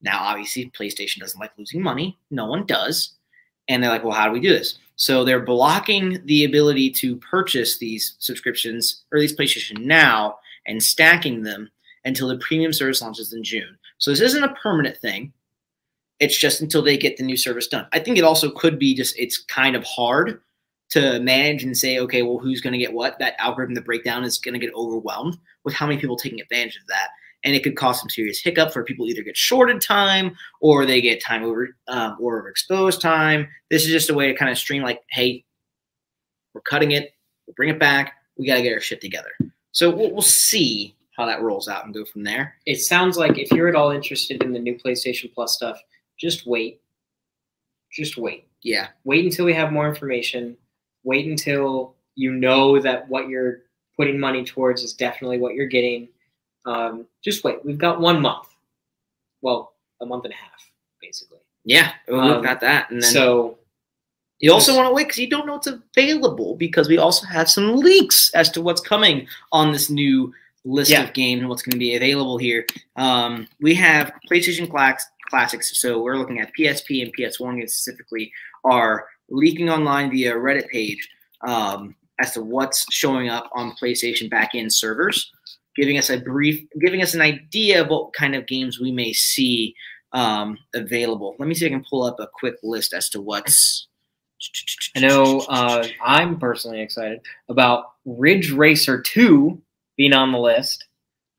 [0.00, 2.18] Now, obviously, PlayStation doesn't like losing money.
[2.30, 3.14] No one does.
[3.68, 4.78] And they're like, well, how do we do this?
[4.96, 11.42] So they're blocking the ability to purchase these subscriptions or these PlayStation Now and stacking
[11.42, 11.70] them
[12.04, 13.76] until the premium service launches in June.
[13.98, 15.32] So this isn't a permanent thing.
[16.20, 17.86] It's just until they get the new service done.
[17.92, 20.40] I think it also could be just it's kind of hard
[20.90, 23.18] to manage and say, okay, well, who's going to get what?
[23.18, 26.76] That algorithm, the breakdown is going to get overwhelmed with how many people taking advantage
[26.76, 27.08] of that.
[27.44, 31.00] And it could cause some serious hiccup for people either get shorted time or they
[31.00, 33.46] get time over um, or overexposed time.
[33.70, 35.44] This is just a way to kind of stream like, hey,
[36.54, 37.12] we're cutting it,
[37.46, 38.14] we'll bring it back.
[38.36, 39.30] We got to get our shit together.
[39.72, 42.54] So we'll, we'll see how that rolls out and go from there.
[42.66, 45.80] It sounds like if you're at all interested in the new PlayStation Plus stuff,
[46.18, 46.80] just wait.
[47.92, 48.46] Just wait.
[48.62, 48.88] Yeah.
[49.04, 50.56] Wait until we have more information.
[51.04, 53.60] Wait until you know that what you're
[53.96, 56.08] putting money towards is definitely what you're getting.
[56.66, 57.64] Um, just wait.
[57.64, 58.48] We've got one month.
[59.40, 61.38] Well, a month and a half, basically.
[61.64, 62.90] Yeah, we've Um, got that.
[62.90, 63.58] And then so
[64.40, 67.50] You also want to wait because you don't know what's available because we also have
[67.50, 70.32] some leaks as to what's coming on this new
[70.64, 71.02] list Yeah.
[71.02, 72.64] of games and what's going to be available here.
[72.96, 78.32] Um, we have PlayStation Class- Classics, so we're looking at PSP and PS1 games specifically,
[78.64, 81.08] are leaking online via a Reddit page
[81.46, 85.30] um, as to what's showing up on PlayStation backend servers,
[85.76, 89.12] giving us a brief, giving us an idea of what kind of games we may
[89.12, 89.74] see
[90.12, 91.36] um, available.
[91.38, 93.86] Let me see if I can pull up a quick list as to what's.
[94.96, 99.60] I know uh, I'm personally excited about Ridge Racer 2
[99.96, 100.86] being on the list.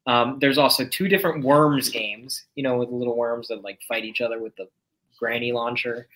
[0.09, 4.05] Um, there's also two different Worms games, you know, with little worms that like fight
[4.05, 4.67] each other with the
[5.19, 6.07] granny launcher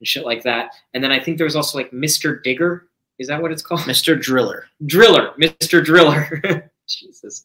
[0.00, 0.72] and shit like that.
[0.94, 2.42] And then I think there's also like Mr.
[2.42, 2.88] Digger.
[3.20, 3.82] Is that what it's called?
[3.82, 4.20] Mr.
[4.20, 4.66] Driller.
[4.86, 5.32] Driller.
[5.40, 5.84] Mr.
[5.84, 6.72] Driller.
[6.88, 7.40] Jesus.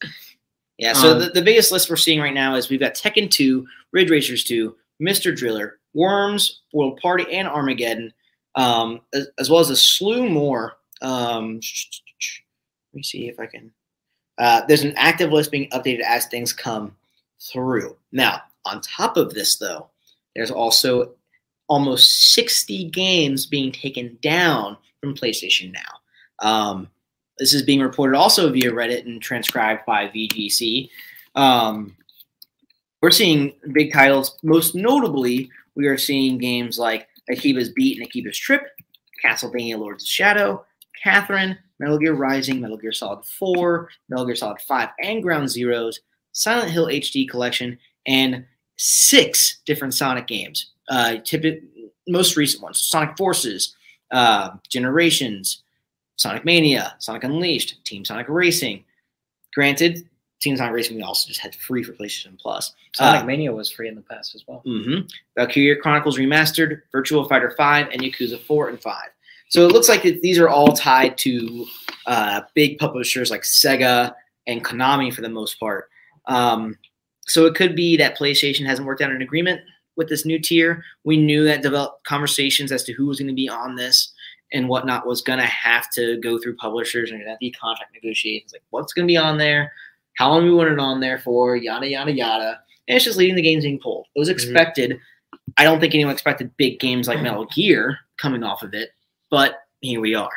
[0.76, 3.30] Yeah, so Um, the, the biggest list we're seeing right now is we've got Tekken
[3.30, 5.34] 2, Ridge Racers 2, Mr.
[5.36, 8.12] Driller, Worms, World Party, and Armageddon,
[8.56, 10.78] um, as, as well as a slew more.
[11.00, 11.60] Um,
[12.92, 13.70] let me see if I can.
[14.38, 16.96] Uh, there's an active list being updated as things come
[17.40, 17.96] through.
[18.12, 19.88] Now, on top of this, though,
[20.34, 21.14] there's also
[21.68, 26.48] almost 60 games being taken down from PlayStation Now.
[26.48, 26.88] Um,
[27.38, 30.88] this is being reported also via Reddit and transcribed by VGC.
[31.34, 31.96] Um,
[33.00, 34.38] we're seeing big titles.
[34.42, 38.62] Most notably, we are seeing games like Akiba's Beat and Akiba's Trip,
[39.24, 40.64] Castlevania Lords of Shadow,
[41.02, 45.96] Catherine, Metal Gear Rising, Metal Gear Solid 4, Metal Gear Solid 5, and Ground Zeroes,
[46.30, 47.76] Silent Hill HD Collection,
[48.06, 48.44] and
[48.76, 50.70] six different Sonic games.
[50.88, 51.62] Uh, typi-
[52.06, 53.74] most recent ones Sonic Forces,
[54.12, 55.64] uh, Generations,
[56.14, 58.84] Sonic Mania, Sonic Unleashed, Team Sonic Racing.
[59.52, 60.08] Granted,
[60.40, 62.74] Team Sonic Racing we also just had free for PlayStation Plus.
[62.94, 64.62] Sonic Uh, Mania was free in the past as well.
[64.64, 65.08] Mm-hmm.
[65.36, 69.08] Valkyria Chronicles Remastered, Virtual Fighter 5, and Yakuza 4 and 5.
[69.52, 71.66] So it looks like these are all tied to
[72.06, 74.14] uh, big publishers like Sega
[74.46, 75.90] and Konami for the most part.
[76.24, 76.78] Um,
[77.26, 79.60] so it could be that PlayStation hasn't worked out an agreement
[79.94, 80.82] with this new tier.
[81.04, 84.14] We knew that develop conversations as to who was going to be on this
[84.54, 88.54] and whatnot was going to have to go through publishers and be contract negotiations.
[88.54, 89.70] Like what's going to be on there,
[90.14, 92.58] how long we want it on there for, yada yada yada.
[92.88, 94.06] And it's just leading the games being pulled.
[94.16, 94.98] It was expected.
[95.58, 98.92] I don't think anyone expected big games like Metal Gear coming off of it,
[99.32, 100.30] but here we are.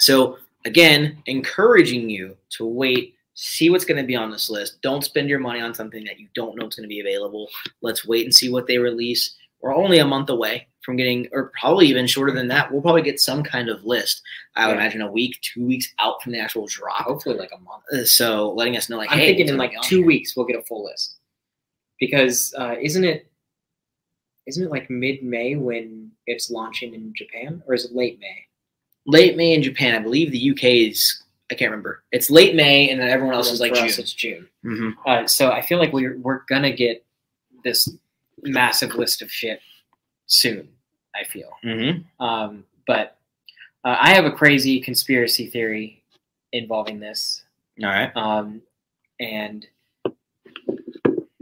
[0.00, 4.80] So again, encouraging you to wait, see what's going to be on this list.
[4.82, 7.48] Don't spend your money on something that you don't know is going to be available.
[7.82, 9.36] Let's wait and see what they release.
[9.60, 12.72] We're only a month away from getting, or probably even shorter than that.
[12.72, 14.22] We'll probably get some kind of list.
[14.56, 14.80] I would Yeah.
[14.80, 17.04] imagine a week, two weeks out from the actual drop.
[17.04, 17.84] Hopefully, like a month.
[17.92, 19.14] Uh, So letting us know, like, hey.
[19.14, 21.16] I'm hey, thinking in like two weeks we'll get a full list.
[22.00, 23.30] Because uh, isn't it
[24.46, 28.46] isn't it like mid May when it's launching in Japan, or is it late May?
[29.06, 29.96] late May in Japan.
[29.96, 32.02] I believe the UK is I can't remember.
[32.12, 33.84] It's late May, and then everyone else is like June.
[33.86, 34.48] us, it's June.
[34.62, 37.04] hmm Uh, so I feel like we're we're gonna get
[37.64, 37.88] this
[38.42, 39.60] massive list of shit
[40.26, 40.68] soon.
[41.14, 41.50] I feel.
[41.62, 41.90] hmm
[42.24, 43.18] Um, but
[43.84, 46.02] uh, I have a crazy conspiracy theory
[46.52, 47.42] involving this,
[47.82, 48.16] All right.
[48.16, 48.62] um,
[49.20, 49.66] and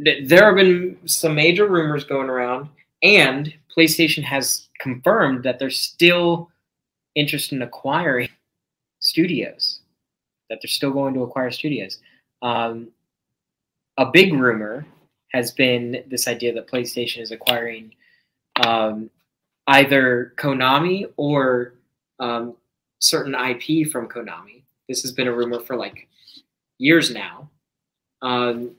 [0.05, 2.69] th- there have been some major rumors going around,
[3.03, 6.51] and PlayStation has confirmed that they're still
[7.15, 8.29] interested in acquiring
[9.01, 9.81] studios.
[10.49, 11.99] That they're still going to acquire studios.
[12.43, 12.89] Um,
[13.97, 14.87] a big rumor
[15.33, 17.95] has been this idea that PlayStation is acquiring
[18.65, 19.11] um,
[19.69, 21.75] either Konami or
[22.19, 22.57] um,
[22.99, 24.63] certain IP from Konami.
[24.89, 26.09] This has been a rumor for like
[26.79, 27.49] years now.
[28.23, 28.73] Um,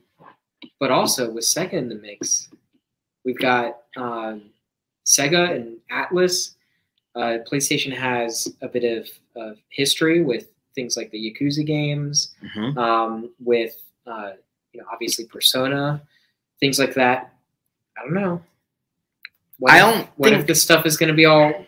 [0.79, 2.49] but also with Sega in the mix,
[3.23, 4.43] we've got um,
[5.05, 6.55] Sega and Atlus.
[7.15, 12.77] Uh, PlayStation has a bit of, of history with things like the Yakuza games, hmm
[12.77, 13.75] um, with
[14.07, 14.31] uh,
[14.73, 16.01] you know obviously Persona,
[16.59, 17.33] things like that.
[17.97, 18.41] I don't know.
[19.59, 21.65] What I don't What think if this stuff is going to be all?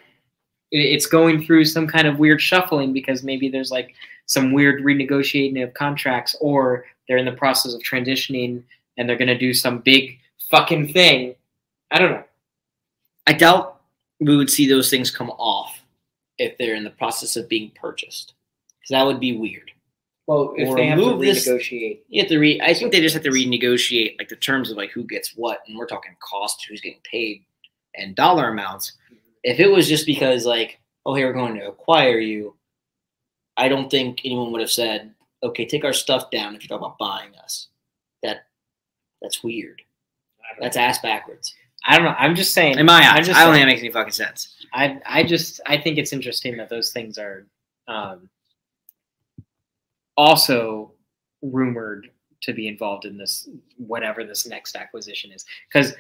[0.72, 3.94] It's going through some kind of weird shuffling because maybe there's like
[4.26, 8.64] some weird renegotiating of contracts, or they're in the process of transitioning
[8.98, 10.18] and they're going to do some big
[10.50, 11.36] fucking thing.
[11.94, 12.24] I don't know.
[13.28, 13.82] I doubt
[14.20, 15.80] we would see those things come off
[16.38, 18.34] if they're in the process of being purchased,
[18.80, 19.72] because that would be weird.
[20.26, 22.60] Well, if Or they have to move this- renegotiate, You have to re.
[22.62, 25.60] I think they just have to renegotiate like the terms of like who gets what,
[25.68, 27.46] and we're talking cost, who's getting paid,
[27.96, 28.94] and dollar amounts.
[29.44, 32.56] If it was just because like, oh, hey, we're going to acquire you,
[33.58, 35.14] I don't think anyone would have said,
[35.44, 37.68] okay, take our stuff down if you're talking about buying us.
[38.24, 38.46] That
[39.22, 39.82] that's weird.
[40.40, 41.54] I don't That's ass backwards.
[41.86, 42.16] I don't know.
[42.18, 42.80] I'm just saying.
[42.80, 43.68] In my I'm eyes, just I don't think saying.
[43.68, 44.56] that makes any fucking sense.
[44.74, 47.46] I I just I think it's interesting that those things are
[47.88, 48.30] um,
[50.16, 50.94] also
[51.42, 52.10] rumored
[52.42, 55.94] to be involved in this whatever this next acquisition is because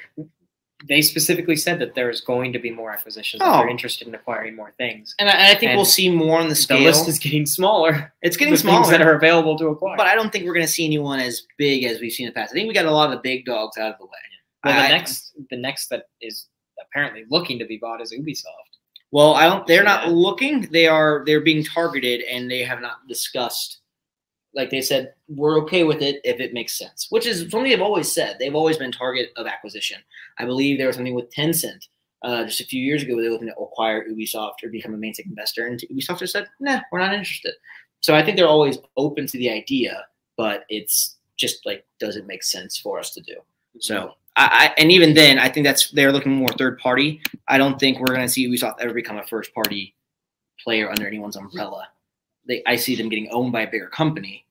[0.87, 3.41] they specifically said that there's going to be more acquisitions.
[3.43, 3.59] Oh.
[3.59, 5.15] they're interested in acquiring more things.
[5.17, 6.79] And I, and I think And we'll see more on the scale.
[6.79, 8.13] The list is getting smaller.
[8.21, 9.95] it's getting smaller, things that are available to acquire.
[9.95, 12.33] but I don't think we're going to see anyone as big as we've seen in
[12.33, 12.51] the past.
[12.51, 14.11] I think we got a lot of the big dogs out of the way.
[14.63, 16.47] Well, the I- next the next that is
[16.81, 18.73] apparently looking to be bought is Ubisoft.
[19.11, 19.65] Well, I don't.
[19.67, 20.61] They're not looking.
[20.71, 21.23] They are.
[21.25, 23.81] They're being targeted, and they have not discussed.
[24.55, 27.81] Like they said, we're okay with it if it makes sense, which is something they've
[27.81, 28.37] always said.
[28.39, 29.99] They've always been target of acquisition.
[30.37, 31.87] I believe there was something with Tencent
[32.23, 33.15] uh, just a few years ago.
[33.15, 36.19] Where they were looking to acquire Ubisoft or become a main stick investor, and Ubisoft
[36.19, 37.53] just said, "Nah, we're not interested."
[38.01, 40.05] So I think they're always open to the idea,
[40.37, 43.35] but it's just like, does it make sense for us to do?
[43.79, 47.21] So I, I and even then, I think that's they're looking more third party.
[47.47, 49.95] I don't think we're going to see Ubisoft ever become a first party
[50.63, 51.87] player under anyone's umbrella.
[52.47, 54.45] They, I see them getting owned by a bigger company,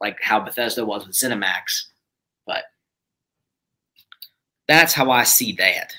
[0.00, 1.84] like how Bethesda was with ZeniMax.
[2.46, 2.64] But
[4.66, 5.94] that's how I see that.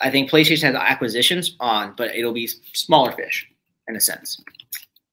[0.00, 3.48] I think PlayStation has acquisitions on, but it'll be smaller fish
[3.88, 4.42] in a sense.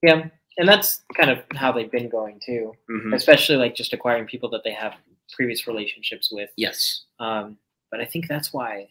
[0.01, 0.27] Yeah,
[0.57, 2.73] and that's kind of how they've been going too.
[2.89, 3.13] Mhm.
[3.15, 4.93] especially like just acquiring people that they have
[5.31, 6.49] previous relationships with.
[6.55, 7.03] Yes.
[7.19, 7.57] Um,
[7.89, 8.89] but I think that's why,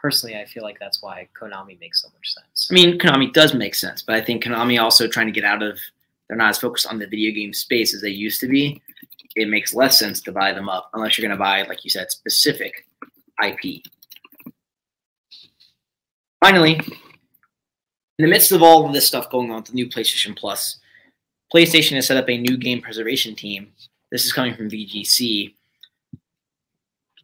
[0.00, 2.68] personally, I feel like that's why Konami makes so much sense.
[2.70, 5.62] I mean, Konami does make sense, but I think Konami also trying to get out
[5.62, 5.78] of.
[6.28, 8.80] They're not as focused on the video game space as they used to be.
[9.36, 11.90] It makes less sense to buy them up unless you're going to buy, like you
[11.90, 12.86] said, specific
[13.44, 13.82] IP.
[16.42, 16.80] Finally,
[18.18, 20.78] in the midst of all of this stuff going on with the new PlayStation Plus,
[21.54, 23.72] PlayStation has set up a new game preservation team.
[24.12, 25.54] This is coming from VGC.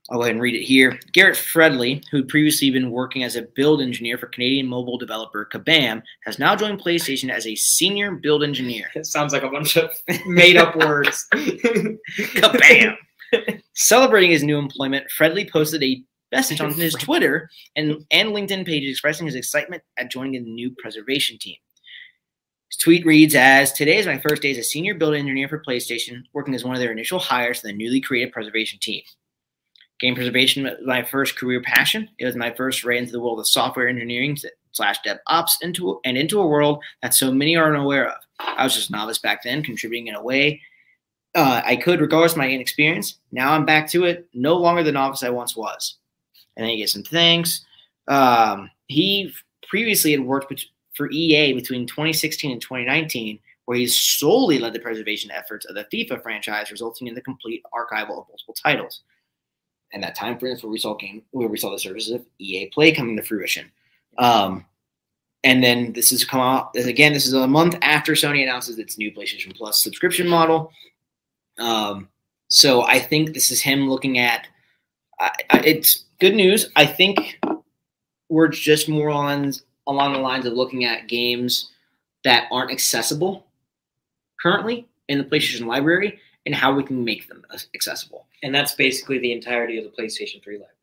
[0.09, 0.99] I'll go ahead and read it here.
[1.13, 6.03] Garrett Fredley, who'd previously been working as a build engineer for Canadian mobile developer Kabam,
[6.25, 8.89] has now joined PlayStation as a senior build engineer.
[8.95, 9.91] It sounds like a bunch of
[10.27, 11.27] made up words.
[11.35, 12.97] Kabam!
[13.75, 18.89] Celebrating his new employment, Fredley posted a message on his Twitter and, and LinkedIn page
[18.89, 21.57] expressing his excitement at joining the new preservation team.
[22.69, 25.63] His tweet reads as Today is my first day as a senior build engineer for
[25.63, 29.03] PlayStation, working as one of their initial hires to the newly created preservation team.
[30.01, 32.09] Game preservation was my first career passion.
[32.19, 34.37] It was my first ray into the world of software engineering
[34.73, 38.19] slash DevOps into and into a world that so many are unaware of.
[38.39, 40.61] I was just a novice back then, contributing in a way
[41.35, 43.19] uh, I could, regardless of my inexperience.
[43.33, 45.97] Now I'm back to it, no longer the novice I once was.
[46.57, 47.65] And then he gets some thanks.
[48.09, 49.33] Um, he
[49.69, 50.67] previously had worked
[50.99, 55.85] for EA between 2016 and 2019, where he solely led the preservation efforts of the
[55.85, 59.03] FIFA franchise, resulting in the complete archival of multiple titles.
[59.93, 62.27] And that time frame is where we saw game where we saw the services of
[62.39, 63.71] EA Play coming to fruition.
[64.19, 64.67] Um,
[65.45, 67.13] and then this is come out again.
[67.13, 70.73] This is a month after Sony announces its new PlayStation Plus subscription model.
[71.59, 72.09] Um,
[72.49, 74.47] so I think this is him looking at.
[75.53, 76.71] It's good news.
[76.77, 77.41] I think
[78.29, 79.53] we're just more on
[79.89, 81.71] along the lines of looking at games
[82.25, 83.47] that aren't accessible
[84.41, 88.27] currently in the PlayStation library and how we can make them accessible.
[88.43, 90.75] And that's basically the entirety of the PlayStation 3 library.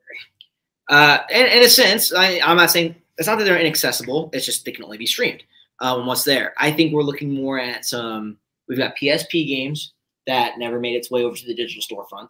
[0.89, 4.29] Uh, in, in a sense, I, I'm not saying it's not that they're inaccessible.
[4.33, 5.43] It's just they can only be streamed.
[5.79, 6.53] Um, what's there?
[6.57, 8.37] I think we're looking more at some.
[8.67, 9.93] We've got PSP games
[10.27, 12.29] that never made its way over to the digital storefront.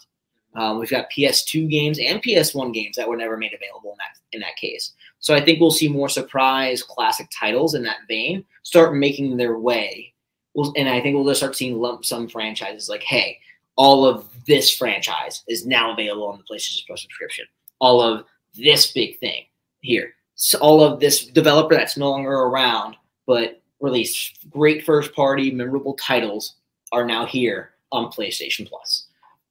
[0.56, 4.18] Um, we've got PS2 games and PS1 games that were never made available in that
[4.32, 4.94] in that case.
[5.20, 9.58] So I think we'll see more surprise classic titles in that vein start making their
[9.58, 10.14] way.
[10.54, 13.40] We'll, and I think we'll just start seeing lump sum franchises like, hey,
[13.76, 17.46] all of this franchise is now available on the PlayStation Plus subscription.
[17.80, 18.26] All of
[18.56, 19.46] this big thing
[19.82, 20.14] here.
[20.36, 22.96] So all of this developer that's no longer around,
[23.26, 26.56] but released great first party, memorable titles
[26.92, 29.05] are now here on PlayStation Plus.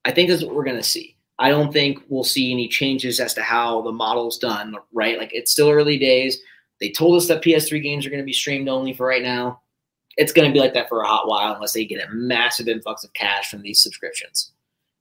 [0.05, 1.17] I think that's what we're going to see.
[1.39, 5.19] I don't think we'll see any changes as to how the model's done, right?
[5.19, 6.39] Like it's still early days.
[6.81, 9.61] They told us that PS3 games are going to be streamed only for right now.
[10.17, 12.69] It's going to be like that for a hot while unless they get a massive
[12.69, 14.53] influx of cash from these subscriptions.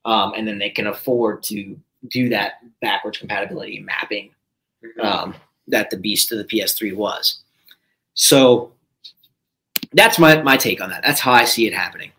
[0.06, 4.32] Um, and then they can afford to do that backwards compatibility mapping
[5.02, 5.36] um,
[5.68, 7.44] that the beast of the PS3 was.
[8.16, 8.74] So
[9.94, 11.04] that's my, my take on that.
[11.04, 12.12] That's how I see it happening.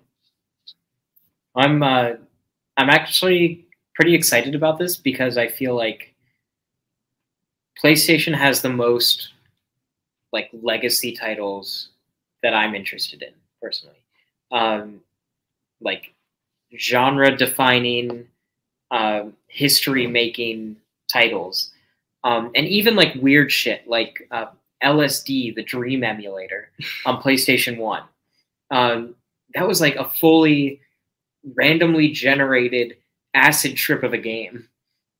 [1.56, 2.12] I'm uh,
[2.76, 6.14] I'm actually pretty excited about this because I feel like
[7.82, 9.32] PlayStation has the most
[10.32, 11.90] like legacy titles
[12.42, 13.96] that I'm interested in personally.
[14.50, 15.00] Um,
[15.80, 16.12] like
[16.76, 18.26] genre defining,
[18.90, 20.76] um, history making
[21.12, 21.70] titles,
[22.24, 24.46] um, and even like weird shit like uh,
[24.82, 26.70] LSD, the Dream emulator
[27.06, 28.02] on PlayStation One.
[28.70, 29.14] Um,
[29.54, 30.80] that was like a fully
[31.56, 32.96] randomly generated
[33.34, 34.68] acid trip of a game,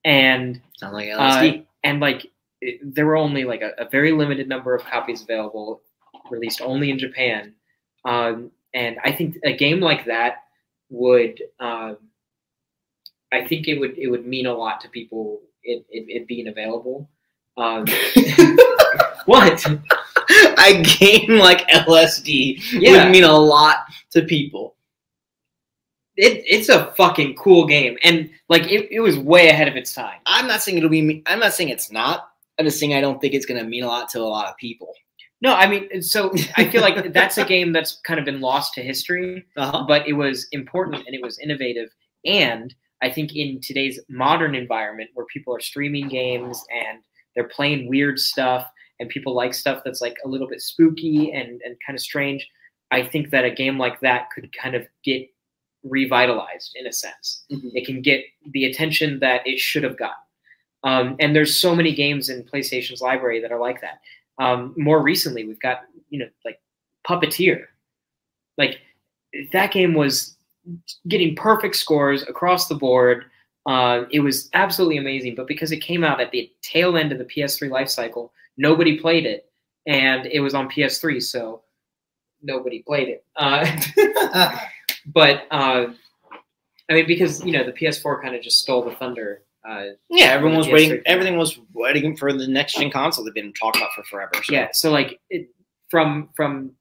[0.05, 1.67] and Sound like uh, LSD.
[1.83, 5.83] and like it, there were only like a, a very limited number of copies available,
[6.31, 7.55] released only in Japan.
[8.05, 10.43] Um, and I think a game like that
[10.91, 11.97] would, um,
[13.33, 15.41] I think it would it would mean a lot to people.
[15.63, 17.09] It, it, it being available.
[17.57, 17.87] Um,
[19.27, 19.65] what?
[20.59, 23.05] a game like LSD Yeah.
[23.05, 23.79] would mean a lot
[24.11, 24.74] to people.
[26.17, 29.93] It, it's a fucking cool game, and like it, it was way ahead of its
[29.93, 30.21] time.
[30.27, 31.23] I'm not saying it'll be.
[31.27, 32.29] I'm not saying it's not.
[32.59, 34.47] I'm just saying I don't think it's going to mean a lot to a lot
[34.47, 34.95] of people.
[35.41, 38.75] No, I mean, so I feel like that's a game that's kind of been lost
[38.75, 39.45] to history.
[39.57, 39.85] Uh-huh.
[39.87, 41.91] but it was important and it was innovative.
[42.25, 47.01] And I think in today's modern environment where people are streaming games and
[47.35, 48.67] they're playing weird stuff
[49.01, 52.49] and people like stuff that's like a little bit spooky and, and kind of strange,
[52.91, 55.29] I think that a game like that could kind of get
[55.85, 57.45] revitalized in a sense.
[57.51, 57.71] Mhm.
[57.75, 60.17] It can get the attention that it should have gotten.
[60.83, 64.01] Um, and there's so many games in PlayStation's library that are like that.
[64.39, 66.61] Um, more recently, we've got you know like
[67.09, 67.67] Puppeteer,
[68.59, 68.81] like
[69.53, 70.37] that game was
[71.09, 73.25] getting perfect scores across the board.
[73.67, 77.19] Uh, it was absolutely amazing, but because it came out at the tail end of
[77.19, 79.51] the PS3 life cycle, nobody played it,
[79.87, 81.63] and it was on PS3, so
[82.43, 83.25] nobody played it.
[83.37, 83.65] Uh,
[85.07, 85.87] but uh,
[86.91, 89.43] I mean, because you know the PS4 kind of just stole the thunder.
[89.67, 91.01] Uh, yeah, everyone was waiting.
[91.07, 93.25] Everything was waiting for the next gen console.
[93.25, 94.33] They've been talking about for forever.
[94.43, 94.53] So.
[94.53, 95.49] yeah, so like it,
[95.91, 96.73] from from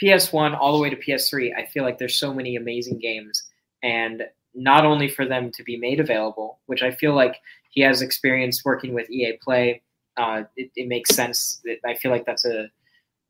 [0.00, 3.42] PS1 all the way to PS3, I feel like there's so many amazing games,
[3.82, 4.22] and
[4.54, 7.36] not only for them to be made available, which I feel like
[7.70, 9.82] he has experience working with EA Play.
[10.16, 11.60] Uh, it, it makes sense.
[11.64, 12.70] That I feel like that's a,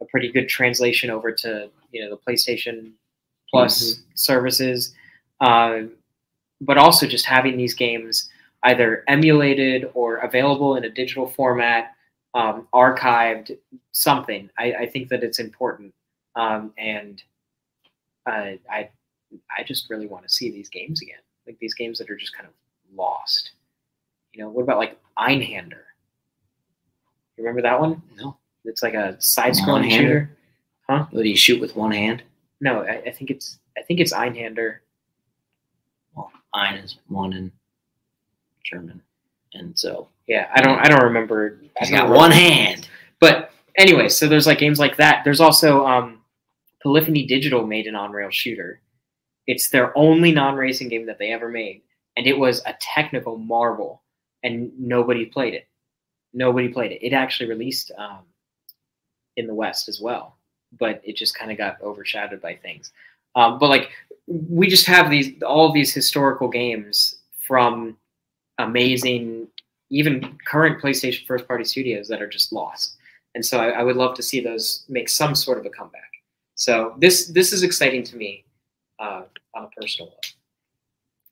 [0.01, 2.93] a pretty good translation over to you know the PlayStation
[3.53, 4.95] Plus services,
[5.41, 5.81] uh,
[6.61, 8.29] but also just having these games
[8.65, 11.95] either emulated or available in a digital format,
[12.35, 13.57] um, archived,
[13.91, 14.49] something.
[14.59, 15.93] I, I think that it's important,
[16.35, 17.23] um, and
[18.27, 18.89] uh, I
[19.57, 22.35] I just really want to see these games again, like these games that are just
[22.35, 22.55] kind of
[22.97, 23.53] lost.
[24.33, 25.85] You know, what about like Einhander?
[27.37, 28.03] You remember that one?
[28.17, 28.37] No.
[28.65, 30.37] It's like a side-scrolling shooter.
[31.23, 32.23] do you shoot with one hand?
[32.63, 34.79] No, I, I think it's I think it's Einhander.
[36.15, 37.51] Well, ein is one in
[38.65, 39.03] German,
[39.53, 41.59] and so Yeah, I don't I don't remember.
[41.61, 42.17] He's don't got remember.
[42.17, 42.89] one hand.
[43.19, 45.25] But anyway, so there's like games like that.
[45.25, 46.21] There's also um,
[46.83, 48.81] Polyphony Digital made an on-rail shooter.
[49.49, 51.83] It's their only non-racing game that they ever made,
[52.17, 54.03] and it was a technical marvel,
[54.45, 55.67] and nobody played it.
[56.33, 57.05] Nobody played it.
[57.05, 58.21] It actually released um,
[59.37, 60.37] in the West as well,
[60.79, 62.93] but it just kind of got overshadowed by things.
[63.35, 63.91] Um, but like
[64.27, 67.17] we just have these all these historical games
[67.47, 67.97] from
[68.59, 69.49] amazing,
[69.91, 72.97] even current PlayStation first party studios that are just lost.
[73.35, 76.11] And so I, I would love to see those make some sort of a comeback.
[76.55, 78.45] So this this is exciting to me
[78.99, 79.23] uh,
[79.55, 80.21] on a personal level.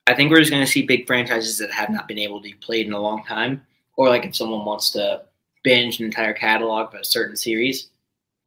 [0.06, 2.42] I think we're just going to see big franchises that have not been able to
[2.42, 3.64] be played in a long time,
[3.96, 5.22] or like if someone wants to
[5.62, 7.90] binge an entire catalog of a certain series,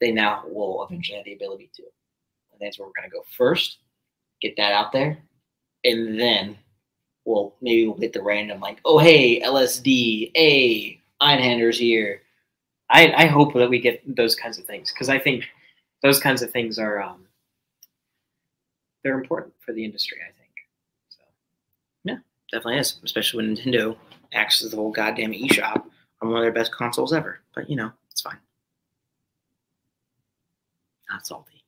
[0.04, 1.84] they now will eventually have the ability to.
[2.52, 3.78] And that's where we're going to go first,
[4.42, 5.18] get that out there,
[5.86, 6.58] and then
[7.26, 12.22] we'll maybe we'll hit the random like, oh hey, LSD, hey, Einhander's here.
[12.90, 15.46] I, I hope that we get those kinds of things because I think
[16.04, 17.26] those kinds of things are um,
[19.04, 20.18] they're important for the industry.
[20.22, 20.52] I think.
[21.10, 21.22] So
[22.04, 22.18] Yeah,
[22.52, 23.96] Definitely is, especially when Nintendo
[24.34, 25.86] acts as the whole goddamn eShop
[26.22, 27.40] on one of their best consoles ever.
[27.56, 28.38] But you know, it's fine.
[31.10, 31.64] Not salty.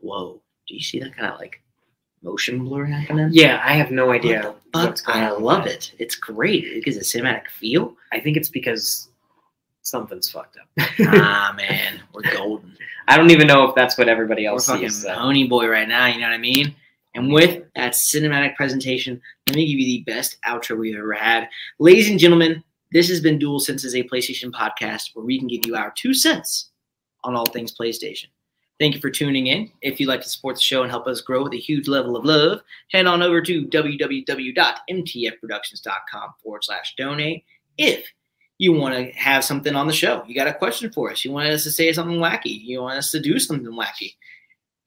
[0.00, 0.40] Whoa.
[0.68, 1.60] Do you see that kind of like
[2.22, 3.30] motion blur happening?
[3.32, 4.42] yeah, I have no idea.
[4.42, 4.88] What the fuck?
[4.88, 5.72] what's going I love that.
[5.74, 5.92] it.
[5.98, 6.64] It's great.
[6.64, 7.94] It gives a cinematic feel.
[8.12, 9.08] I think it's because
[9.82, 10.68] something's fucked up.
[11.00, 12.76] ah man, we're golden.
[13.08, 15.02] I don't even know if that's what everybody else We're fucking sees.
[15.02, 15.14] so.
[15.14, 16.06] pony boy right now.
[16.06, 16.74] You know what I mean?
[17.14, 21.48] And with that cinematic presentation, let me give you the best outro we've ever had,
[21.78, 22.62] ladies and gentlemen.
[22.92, 26.12] This has been Dual Senses, a PlayStation podcast where we can give you our two
[26.12, 26.71] cents
[27.24, 28.26] on all things PlayStation.
[28.78, 29.70] Thank you for tuning in.
[29.80, 32.16] If you'd like to support the show and help us grow with a huge level
[32.16, 37.44] of love, head on over to www.mtfproductions.com forward slash donate.
[37.78, 38.04] If
[38.58, 41.30] you want to have something on the show, you got a question for us, you
[41.30, 44.16] want us to say something wacky, you want us to do something wacky,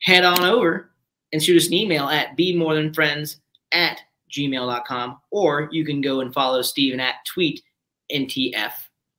[0.01, 0.91] head on over
[1.31, 3.37] and shoot us an email at be more than friends
[3.71, 7.63] at gmail.com or you can go and follow Steven at tweet
[8.11, 8.71] NTF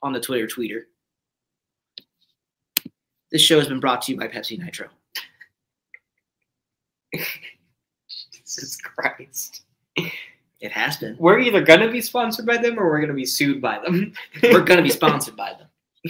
[0.03, 0.83] on the Twitter tweeter.
[3.33, 4.89] This show has been brought to you by Pepsi Nitro.
[8.33, 9.63] Jesus Christ.
[10.61, 11.17] It has been.
[11.19, 14.13] We're either gonna be sponsored by them or we're gonna be sued by them.
[14.43, 15.69] We're gonna be sponsored by them.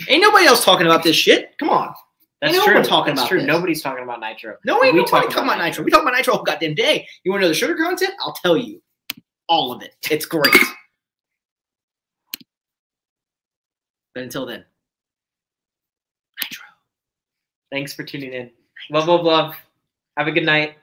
[0.09, 1.57] Ain't nobody else talking about this shit.
[1.59, 1.95] Come on.
[2.41, 2.83] That's Ain't no true.
[2.83, 3.39] talking That's about true.
[3.41, 3.47] this.
[3.47, 4.57] Nobody's talking about Nitro.
[4.65, 5.85] No, ain't We nobody talk talking about about Nitro.
[5.85, 5.85] Nitro.
[5.85, 7.09] We talk about Nitro all goddamn day.
[7.25, 8.13] You want to know the sugar content?
[8.21, 8.83] I'll tell you.
[9.49, 9.95] All of it.
[10.11, 10.55] It's great.
[14.15, 14.65] But until then.
[17.71, 18.51] Thanks for tuning in.
[18.91, 19.55] Love, love, love.
[20.17, 20.77] Have a good night.